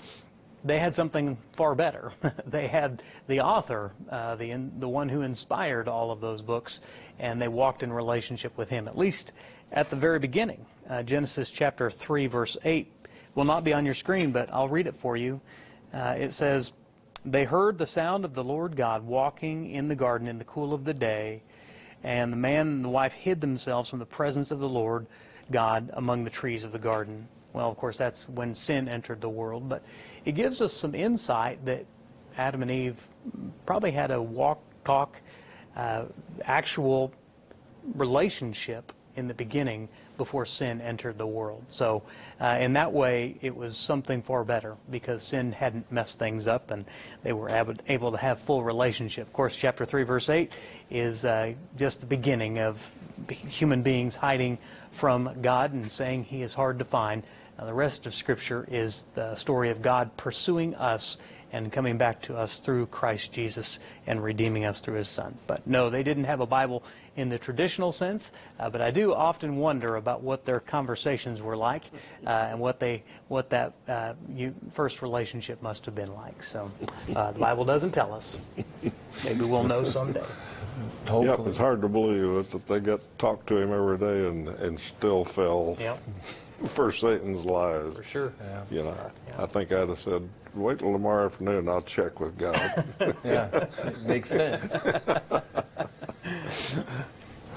they 0.65 0.79
had 0.79 0.95
something 0.95 1.37
far 1.53 1.75
better. 1.75 2.11
they 2.45 2.67
had 2.67 3.03
the 3.27 3.41
author, 3.41 3.93
uh, 4.09 4.35
the 4.35 4.49
in, 4.51 4.79
the 4.79 4.89
one 4.89 5.07
who 5.07 5.21
inspired 5.21 5.87
all 5.87 6.11
of 6.11 6.19
those 6.19 6.41
books, 6.41 6.81
and 7.19 7.39
they 7.39 7.47
walked 7.47 7.83
in 7.83 7.93
relationship 7.93 8.57
with 8.57 8.69
him. 8.69 8.87
At 8.87 8.97
least 8.97 9.31
at 9.71 9.91
the 9.91 9.95
very 9.95 10.17
beginning, 10.17 10.65
uh, 10.89 11.03
Genesis 11.03 11.51
chapter 11.51 11.91
three, 11.91 12.25
verse 12.25 12.57
eight, 12.65 12.91
will 13.35 13.45
not 13.45 13.63
be 13.63 13.73
on 13.73 13.85
your 13.85 13.93
screen, 13.93 14.31
but 14.31 14.51
I'll 14.51 14.67
read 14.67 14.87
it 14.87 14.95
for 14.95 15.15
you. 15.15 15.39
Uh, 15.93 16.15
it 16.17 16.33
says, 16.33 16.73
"They 17.23 17.43
heard 17.43 17.77
the 17.77 17.85
sound 17.85 18.25
of 18.25 18.33
the 18.33 18.43
Lord 18.43 18.75
God 18.75 19.03
walking 19.03 19.69
in 19.69 19.87
the 19.87 19.95
garden 19.95 20.27
in 20.27 20.39
the 20.39 20.45
cool 20.45 20.73
of 20.73 20.83
the 20.83 20.95
day, 20.95 21.43
and 22.03 22.33
the 22.33 22.37
man 22.37 22.67
and 22.67 22.85
the 22.85 22.89
wife 22.89 23.13
hid 23.13 23.39
themselves 23.39 23.87
from 23.87 23.99
the 23.99 24.05
presence 24.05 24.49
of 24.49 24.59
the 24.59 24.69
Lord 24.69 25.05
God 25.51 25.91
among 25.93 26.23
the 26.23 26.31
trees 26.31 26.63
of 26.63 26.71
the 26.71 26.79
garden." 26.79 27.27
Well, 27.55 27.69
of 27.69 27.77
course, 27.77 27.97
that's 27.97 28.27
when 28.27 28.53
sin 28.53 28.89
entered 28.89 29.21
the 29.21 29.29
world, 29.29 29.69
but 29.69 29.81
it 30.25 30.33
gives 30.33 30.61
us 30.61 30.73
some 30.73 30.93
insight 30.93 31.63
that 31.65 31.85
Adam 32.37 32.61
and 32.61 32.69
Eve 32.69 33.07
probably 33.65 33.91
had 33.91 34.11
a 34.11 34.21
walk, 34.21 34.59
talk, 34.83 35.21
uh, 35.77 36.03
actual 36.43 37.13
relationship 37.93 38.91
in 39.15 39.29
the 39.29 39.33
beginning 39.33 39.87
before 40.17 40.45
sin 40.45 40.81
entered 40.81 41.17
the 41.17 41.27
world. 41.27 41.63
So, 41.69 42.03
uh, 42.41 42.57
in 42.59 42.73
that 42.73 42.91
way, 42.91 43.37
it 43.41 43.55
was 43.55 43.77
something 43.77 44.21
far 44.21 44.43
better 44.43 44.75
because 44.89 45.23
sin 45.23 45.53
hadn't 45.53 45.89
messed 45.89 46.19
things 46.19 46.47
up 46.47 46.71
and 46.71 46.85
they 47.23 47.31
were 47.33 47.49
able, 47.49 47.73
able 47.87 48.11
to 48.11 48.17
have 48.17 48.39
full 48.39 48.63
relationship. 48.63 49.27
Of 49.27 49.33
course, 49.33 49.55
chapter 49.55 49.85
3, 49.85 50.03
verse 50.03 50.29
8 50.29 50.51
is 50.89 51.23
uh, 51.23 51.53
just 51.77 52.01
the 52.01 52.05
beginning 52.05 52.59
of 52.59 52.93
human 53.29 53.81
beings 53.81 54.17
hiding 54.17 54.57
from 54.91 55.37
God 55.41 55.73
and 55.73 55.89
saying 55.89 56.25
He 56.25 56.41
is 56.41 56.53
hard 56.53 56.79
to 56.79 56.85
find. 56.85 57.23
Now, 57.57 57.65
the 57.65 57.73
rest 57.73 58.05
of 58.05 58.13
Scripture 58.13 58.67
is 58.69 59.05
the 59.15 59.35
story 59.35 59.69
of 59.69 59.81
God 59.81 60.15
pursuing 60.17 60.75
us 60.75 61.17
and 61.53 61.71
coming 61.71 61.97
back 61.97 62.21
to 62.21 62.35
us 62.35 62.59
through 62.59 62.87
Christ 62.87 63.31
Jesus 63.31 63.79
and 64.07 64.21
redeeming 64.21 64.65
us 64.65 64.81
through 64.81 64.95
His 64.95 65.07
Son. 65.07 65.37
But 65.47 65.65
no, 65.65 65.89
they 65.89 66.03
didn't 66.03 66.25
have 66.25 66.41
a 66.41 66.45
Bible 66.45 66.83
in 67.15 67.29
the 67.29 67.39
traditional 67.39 67.93
sense, 67.93 68.33
uh, 68.59 68.69
but 68.69 68.81
I 68.81 68.91
do 68.91 69.13
often 69.13 69.55
wonder 69.55 69.95
about 69.95 70.21
what 70.21 70.43
their 70.43 70.59
conversations 70.59 71.41
were 71.41 71.55
like 71.55 71.83
uh, 72.27 72.29
and 72.29 72.59
what 72.59 72.81
they 72.81 73.03
what 73.29 73.49
that 73.51 73.71
uh, 73.87 74.15
you, 74.33 74.53
first 74.69 75.01
relationship 75.01 75.61
must 75.61 75.85
have 75.85 75.95
been 75.95 76.13
like. 76.13 76.43
So 76.43 76.69
uh, 77.15 77.31
the 77.31 77.39
Bible 77.39 77.63
doesn't 77.63 77.91
tell 77.91 78.13
us. 78.13 78.37
Maybe 79.23 79.45
we'll 79.45 79.63
know 79.63 79.85
someday. 79.85 80.19
Yep, 80.19 81.07
Hopefully. 81.07 81.49
it's 81.51 81.57
hard 81.57 81.81
to 81.83 81.87
believe 81.87 82.45
it, 82.45 82.51
that 82.51 82.67
they 82.67 82.81
got 82.81 82.99
talked 83.17 83.47
to 83.47 83.57
him 83.57 83.71
every 83.71 83.97
day 83.97 84.27
and, 84.27 84.49
and 84.49 84.77
still 84.77 85.23
fell 85.23 85.77
Yep, 85.79 86.03
for 86.67 86.91
Satan's 86.91 87.45
lies. 87.45 87.93
for 87.93 88.03
sure. 88.03 88.33
You 88.71 88.83
know, 88.83 88.97
I 89.37 89.45
think 89.45 89.71
I'd 89.71 89.89
have 89.89 89.99
said, 89.99 90.27
wait 90.53 90.79
till 90.79 90.91
tomorrow 90.91 91.25
afternoon, 91.25 91.67
I'll 91.67 91.81
check 91.81 92.19
with 92.19 92.37
God. 92.37 92.85
Yeah, 93.23 93.47
it 93.53 94.01
makes 94.03 94.29
sense. 94.29 94.79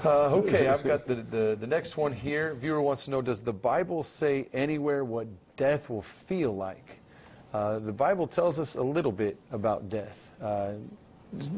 Uh, 0.05 0.33
okay, 0.33 0.69
I've 0.69 0.83
got 0.85 1.05
the, 1.05 1.15
the, 1.15 1.57
the 1.59 1.67
next 1.67 1.97
one 1.97 2.13
here. 2.13 2.53
Viewer 2.53 2.81
wants 2.81 3.03
to 3.05 3.11
know 3.11 3.21
Does 3.21 3.41
the 3.41 3.51
Bible 3.51 4.01
say 4.01 4.47
anywhere 4.53 5.03
what 5.03 5.27
death 5.57 5.89
will 5.89 6.01
feel 6.01 6.55
like? 6.55 7.01
Uh, 7.53 7.79
the 7.79 7.91
Bible 7.91 8.25
tells 8.25 8.59
us 8.59 8.75
a 8.75 8.81
little 8.81 9.11
bit 9.11 9.37
about 9.51 9.89
death. 9.89 10.31
Uh, 10.41 10.75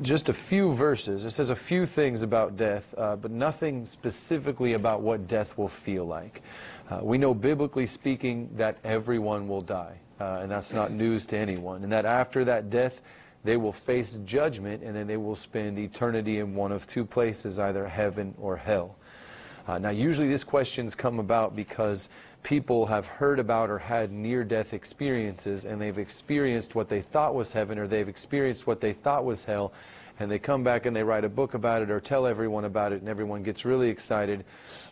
just 0.02 0.30
a 0.30 0.34
few 0.34 0.74
verses. 0.74 1.26
It 1.26 1.32
says 1.32 1.50
a 1.50 1.56
few 1.56 1.86
things 1.86 2.24
about 2.24 2.58
death, 2.58 2.94
uh, 2.98 3.16
but 3.16 3.32
nothing 3.32 3.86
specifically 3.86 4.74
about 4.74 5.02
what 5.02 5.28
death 5.28 5.58
will 5.58 5.68
feel 5.68 6.06
like. 6.06 6.42
Uh, 6.90 7.00
we 7.02 7.18
know, 7.18 7.34
biblically 7.34 7.86
speaking, 7.86 8.50
that 8.58 8.78
everyone 8.84 9.48
will 9.48 9.62
die, 9.62 9.98
uh, 10.20 10.40
and 10.42 10.52
that's 10.52 10.74
not 10.74 10.92
news 10.92 11.26
to 11.28 11.38
anyone. 11.38 11.84
And 11.84 11.92
that 11.92 12.06
after 12.06 12.44
that 12.46 12.70
death, 12.70 13.02
they 13.44 13.58
will 13.58 13.72
face 13.72 14.16
judgment, 14.26 14.84
and 14.84 14.96
then 14.96 15.08
they 15.08 15.18
will 15.18 15.36
spend 15.36 15.80
eternity 15.80 16.40
in 16.40 16.54
one 16.54 16.72
of 16.72 16.86
two 16.86 17.06
places, 17.06 17.58
either 17.58 17.88
heaven 17.88 18.36
or 18.38 18.58
hell. 18.58 18.98
Uh, 19.68 19.78
now, 19.78 19.90
usually 19.90 20.28
these 20.28 20.44
questions 20.44 20.96
come 20.96 21.20
about 21.20 21.56
because 21.56 22.10
people 22.44 22.88
have 22.88 23.06
heard 23.06 23.40
about 23.40 23.70
or 23.70 23.78
had 23.78 24.12
near 24.12 24.44
death 24.44 24.74
experiences, 24.74 25.66
and 25.66 25.80
they've 25.80 26.00
experienced 26.00 26.74
what 26.76 26.90
they 26.90 27.02
thought 27.02 27.36
was 27.36 27.52
heaven, 27.52 27.78
or 27.78 27.88
they've 27.88 28.10
experienced 28.10 28.66
what 28.66 28.82
they 28.82 28.94
thought 28.94 29.24
was 29.24 29.44
hell, 29.44 29.72
and 30.20 30.30
they 30.30 30.40
come 30.40 30.64
back 30.64 30.86
and 30.86 30.96
they 30.96 31.04
write 31.04 31.24
a 31.24 31.30
book 31.30 31.54
about 31.54 31.82
it 31.82 31.90
or 31.90 32.00
tell 32.00 32.26
everyone 32.26 32.66
about 32.66 32.92
it, 32.92 33.02
and 33.02 33.10
everyone 33.10 33.44
gets 33.44 33.66
really 33.66 33.90
excited. 33.90 34.44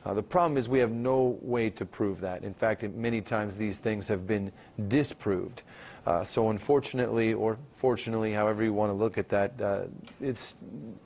Uh, 0.05 0.13
the 0.13 0.23
problem 0.23 0.57
is 0.57 0.69
we 0.69 0.79
have 0.79 0.93
no 0.93 1.37
way 1.41 1.69
to 1.69 1.85
prove 1.85 2.21
that. 2.21 2.43
In 2.43 2.53
fact, 2.53 2.83
many 2.83 3.21
times 3.21 3.55
these 3.55 3.79
things 3.79 4.07
have 4.07 4.25
been 4.25 4.51
disproved. 4.87 5.63
Uh, 6.05 6.23
so 6.23 6.49
unfortunately, 6.49 7.33
or 7.33 7.57
fortunately, 7.73 8.33
however 8.33 8.63
you 8.63 8.73
want 8.73 8.89
to 8.89 8.93
look 8.93 9.17
at 9.17 9.29
that, 9.29 9.59
uh, 9.61 9.83
it 10.21 10.55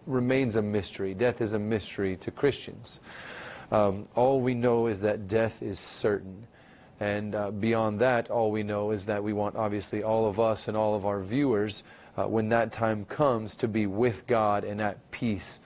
remains 0.06 0.56
a 0.56 0.62
mystery. 0.62 1.14
Death 1.14 1.42
is 1.42 1.54
a 1.54 1.60
mystery 1.60 2.16
to 2.18 2.32
Christians. 2.32 3.00
Um, 3.74 4.06
all 4.14 4.40
we 4.40 4.54
know 4.54 4.86
is 4.86 5.02
that 5.02 5.28
death 5.28 5.64
is 5.64 5.80
certain. 5.80 6.48
And 7.00 7.34
uh, 7.34 7.50
beyond 7.52 8.00
that, 8.00 8.30
all 8.30 8.52
we 8.52 8.62
know 8.62 8.92
is 8.92 9.08
that 9.08 9.22
we 9.22 9.34
want, 9.34 9.56
obviously, 9.56 10.04
all 10.04 10.28
of 10.28 10.40
us 10.40 10.68
and 10.68 10.78
all 10.78 10.96
of 10.96 11.08
our 11.08 11.22
viewers, 11.22 11.84
uh, 12.16 12.26
when 12.26 12.50
that 12.50 12.72
time 12.72 13.04
comes, 13.06 13.56
to 13.58 13.68
be 13.68 13.88
with 13.88 14.28
God 14.28 14.64
and 14.64 14.80
at 14.80 15.12
peace 15.12 15.60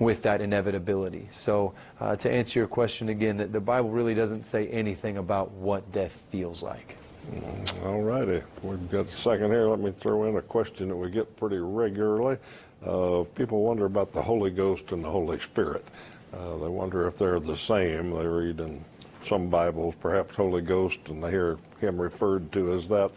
with 0.00 0.22
that 0.22 0.40
inevitability. 0.40 1.28
So, 1.30 1.72
uh, 2.00 2.16
to 2.16 2.30
answer 2.30 2.58
your 2.58 2.66
question 2.66 3.10
again, 3.10 3.36
that 3.36 3.52
the 3.52 3.60
Bible 3.60 3.90
really 3.90 4.14
doesn't 4.14 4.44
say 4.44 4.66
anything 4.68 5.18
about 5.18 5.52
what 5.52 5.92
death 5.92 6.12
feels 6.32 6.64
like. 6.64 6.96
Mm, 7.30 7.86
all 7.86 8.02
righty. 8.02 8.42
We've 8.62 8.90
got 8.90 9.04
a 9.04 9.08
second 9.08 9.52
here. 9.52 9.68
Let 9.68 9.78
me 9.78 9.92
throw 9.92 10.24
in 10.24 10.36
a 10.36 10.42
question 10.42 10.88
that 10.88 10.96
we 10.96 11.10
get 11.10 11.36
pretty 11.36 11.58
regularly. 11.58 12.38
Uh, 12.84 13.22
people 13.34 13.62
wonder 13.62 13.84
about 13.84 14.10
the 14.10 14.22
Holy 14.22 14.50
Ghost 14.50 14.90
and 14.90 15.04
the 15.04 15.10
Holy 15.10 15.38
Spirit. 15.38 15.84
Uh, 16.32 16.56
they 16.58 16.68
wonder 16.68 17.06
if 17.06 17.16
they're 17.16 17.40
the 17.40 17.56
same. 17.56 18.10
They 18.10 18.26
read 18.26 18.60
in 18.60 18.84
some 19.20 19.48
Bibles, 19.48 19.94
perhaps 20.00 20.34
Holy 20.34 20.62
Ghost, 20.62 21.00
and 21.08 21.22
they 21.22 21.30
hear 21.30 21.58
him 21.80 22.00
referred 22.00 22.52
to 22.52 22.72
as 22.72 22.88
that. 22.88 23.10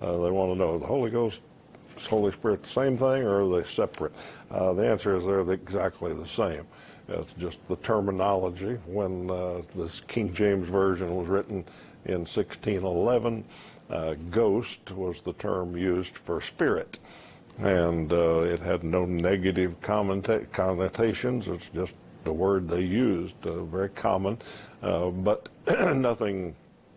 Uh, 0.00 0.18
they 0.18 0.30
want 0.30 0.52
to 0.52 0.58
know 0.58 0.78
the 0.78 0.86
Holy 0.86 1.10
Ghost, 1.10 1.40
Holy 2.08 2.32
Spirit, 2.32 2.62
the 2.62 2.68
same 2.68 2.96
thing, 2.96 3.22
or 3.22 3.42
are 3.42 3.60
they 3.60 3.68
separate? 3.68 4.12
Uh, 4.50 4.72
the 4.72 4.88
answer 4.88 5.16
is 5.16 5.26
they're 5.26 5.50
exactly 5.50 6.14
the 6.14 6.26
same. 6.26 6.66
It's 7.08 7.34
just 7.34 7.58
the 7.66 7.76
terminology. 7.76 8.78
When 8.86 9.30
uh, 9.30 9.62
this 9.74 10.00
King 10.06 10.32
James 10.32 10.68
Version 10.68 11.14
was 11.16 11.26
written 11.26 11.64
in 12.04 12.20
1611, 12.20 13.44
uh, 13.90 14.14
ghost 14.30 14.92
was 14.92 15.20
the 15.20 15.32
term 15.34 15.76
used 15.76 16.16
for 16.18 16.40
spirit. 16.40 17.00
And 17.58 18.12
uh, 18.12 18.42
it 18.42 18.60
had 18.60 18.84
no 18.84 19.04
negative 19.04 19.74
connotations. 19.82 21.48
It's 21.48 21.68
just 21.68 21.94
the 22.24 22.32
word 22.32 22.68
they 22.68 22.82
used, 22.82 23.34
uh, 23.46 23.64
very 23.64 23.88
common, 23.90 24.38
uh, 24.82 25.10
but 25.10 25.48
nothing 25.94 26.54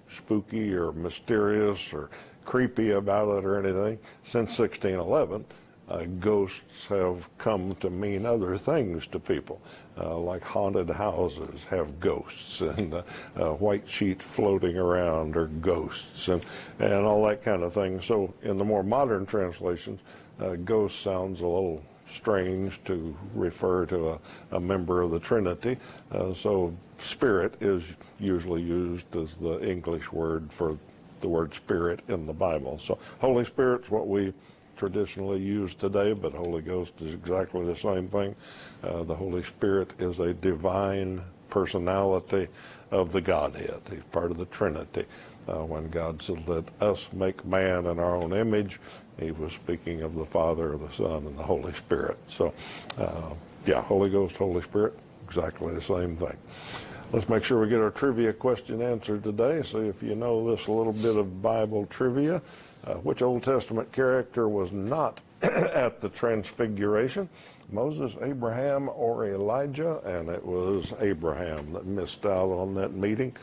spooky 0.07 0.73
or 0.73 0.91
mysterious 0.91 1.93
or 1.93 2.09
creepy 2.45 2.91
about 2.91 3.37
it 3.37 3.45
or 3.45 3.57
anything. 3.57 3.97
Since 4.23 4.59
1611, 4.59 5.45
uh, 5.89 6.05
ghosts 6.19 6.87
have 6.87 7.29
come 7.37 7.75
to 7.75 7.89
mean 7.89 8.25
other 8.25 8.57
things 8.57 9.05
to 9.07 9.19
people, 9.19 9.61
uh, 9.97 10.17
like 10.17 10.43
haunted 10.43 10.89
houses 10.89 11.65
have 11.65 11.99
ghosts, 11.99 12.61
and 12.61 12.93
uh, 12.93 13.03
uh, 13.35 13.49
white 13.53 13.87
sheets 13.89 14.23
floating 14.23 14.77
around 14.77 15.35
are 15.35 15.47
ghosts, 15.47 16.27
and, 16.27 16.45
and 16.79 16.93
all 16.93 17.25
that 17.25 17.43
kind 17.43 17.63
of 17.63 17.73
thing. 17.73 17.99
So, 18.01 18.33
in 18.43 18.57
the 18.57 18.65
more 18.65 18.83
modern 18.83 19.25
translations, 19.25 19.99
ghost 20.65 21.01
sounds 21.01 21.39
a 21.39 21.47
little 21.47 21.81
strange 22.13 22.79
to 22.85 23.15
refer 23.33 23.85
to 23.87 24.09
a, 24.09 24.19
a 24.51 24.59
member 24.59 25.01
of 25.01 25.11
the 25.11 25.19
Trinity. 25.19 25.77
Uh, 26.11 26.33
so 26.33 26.73
spirit 26.99 27.55
is 27.61 27.83
usually 28.19 28.61
used 28.61 29.15
as 29.15 29.37
the 29.37 29.59
English 29.67 30.11
word 30.11 30.51
for 30.51 30.77
the 31.19 31.27
word 31.27 31.53
spirit 31.53 32.01
in 32.07 32.25
the 32.25 32.33
Bible. 32.33 32.77
So 32.77 32.99
Holy 33.19 33.45
Spirit's 33.45 33.89
what 33.89 34.07
we 34.07 34.33
traditionally 34.75 35.39
use 35.39 35.75
today, 35.75 36.13
but 36.13 36.33
Holy 36.33 36.61
Ghost 36.61 36.93
is 36.99 37.13
exactly 37.13 37.65
the 37.65 37.75
same 37.75 38.07
thing. 38.07 38.35
Uh, 38.83 39.03
the 39.03 39.15
Holy 39.15 39.43
Spirit 39.43 39.93
is 39.99 40.19
a 40.19 40.33
divine 40.33 41.21
personality 41.49 42.47
of 42.91 43.11
the 43.11 43.21
Godhead. 43.21 43.81
He's 43.89 44.03
part 44.11 44.31
of 44.31 44.37
the 44.37 44.45
Trinity. 44.45 45.05
Uh, 45.47 45.65
when 45.65 45.89
God 45.89 46.21
said, 46.21 46.47
Let 46.47 46.65
us 46.79 47.07
make 47.11 47.45
man 47.45 47.85
in 47.85 47.99
our 47.99 48.15
own 48.15 48.33
image, 48.33 48.79
he 49.19 49.31
was 49.31 49.53
speaking 49.53 50.01
of 50.01 50.15
the 50.15 50.25
Father, 50.25 50.77
the 50.77 50.91
Son, 50.91 51.27
and 51.27 51.37
the 51.37 51.43
Holy 51.43 51.73
Spirit. 51.73 52.17
So, 52.27 52.53
uh, 52.97 53.33
yeah, 53.65 53.81
Holy 53.81 54.09
Ghost, 54.09 54.35
Holy 54.35 54.61
Spirit, 54.61 54.97
exactly 55.25 55.73
the 55.73 55.81
same 55.81 56.15
thing. 56.15 56.37
Let's 57.11 57.29
make 57.29 57.43
sure 57.43 57.61
we 57.61 57.69
get 57.69 57.79
our 57.79 57.91
trivia 57.91 58.33
question 58.33 58.81
answered 58.81 59.23
today. 59.23 59.61
See 59.61 59.79
if 59.79 60.01
you 60.01 60.15
know 60.15 60.49
this 60.49 60.67
little 60.67 60.93
bit 60.93 61.15
of 61.15 61.41
Bible 61.41 61.85
trivia. 61.87 62.41
Uh, 62.85 62.95
which 62.95 63.21
Old 63.21 63.43
Testament 63.43 63.89
character 63.93 64.49
was 64.49 64.73
not 64.73 65.21
at 65.73 65.99
the 65.99 66.09
Transfiguration? 66.09 67.27
Moses, 67.69 68.15
Abraham, 68.21 68.89
or 68.89 69.25
Elijah? 69.25 69.99
And 70.05 70.29
it 70.29 70.43
was 70.43 70.93
Abraham 70.99 71.73
that 71.73 71.85
missed 71.85 72.25
out 72.25 72.51
on 72.51 72.73
that 72.75 72.93
meeting. 72.93 73.35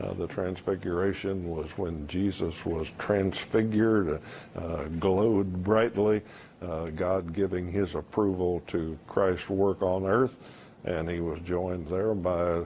Uh, 0.00 0.12
the 0.12 0.26
transfiguration 0.26 1.48
was 1.48 1.66
when 1.78 2.06
Jesus 2.06 2.66
was 2.66 2.92
transfigured, 2.98 4.20
uh, 4.54 4.84
glowed 5.00 5.64
brightly, 5.64 6.20
uh, 6.60 6.86
God 6.86 7.32
giving 7.32 7.72
his 7.72 7.94
approval 7.94 8.62
to 8.66 8.98
Christ's 9.06 9.48
work 9.48 9.80
on 9.80 10.04
earth, 10.04 10.36
and 10.84 11.08
he 11.08 11.20
was 11.20 11.40
joined 11.40 11.88
there 11.88 12.14
by 12.14 12.62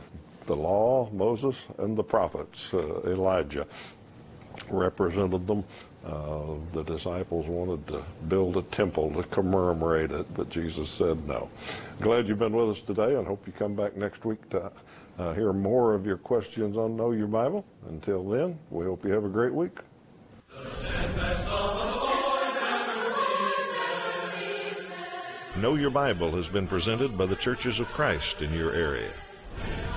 the 0.46 0.56
law, 0.56 1.08
Moses, 1.12 1.56
and 1.78 1.96
the 1.96 2.02
prophets. 2.02 2.74
Uh, 2.74 3.00
Elijah 3.04 3.66
represented 4.68 5.46
them. 5.46 5.64
Uh, 6.04 6.54
the 6.72 6.82
disciples 6.82 7.46
wanted 7.46 7.86
to 7.86 8.02
build 8.28 8.56
a 8.56 8.62
temple 8.62 9.12
to 9.12 9.22
commemorate 9.24 10.10
it, 10.10 10.32
but 10.34 10.48
Jesus 10.48 10.88
said 10.88 11.26
no. 11.28 11.50
Glad 12.00 12.26
you've 12.26 12.38
been 12.38 12.54
with 12.54 12.70
us 12.70 12.80
today 12.80 13.16
and 13.16 13.26
hope 13.26 13.46
you 13.46 13.52
come 13.52 13.74
back 13.74 13.96
next 13.96 14.24
week 14.24 14.48
to 14.50 14.72
uh, 15.18 15.34
hear 15.34 15.52
more 15.52 15.94
of 15.94 16.06
your 16.06 16.16
questions 16.16 16.78
on 16.78 16.96
Know 16.96 17.12
Your 17.12 17.26
Bible. 17.26 17.66
Until 17.88 18.26
then, 18.26 18.58
we 18.70 18.86
hope 18.86 19.04
you 19.04 19.12
have 19.12 19.24
a 19.24 19.28
great 19.28 19.52
week. 19.52 19.78
Know 25.58 25.74
Your 25.74 25.90
Bible 25.90 26.34
has 26.36 26.48
been 26.48 26.66
presented 26.66 27.18
by 27.18 27.26
the 27.26 27.36
Churches 27.36 27.78
of 27.78 27.88
Christ 27.88 28.40
in 28.40 28.54
your 28.54 28.72
area. 28.72 29.10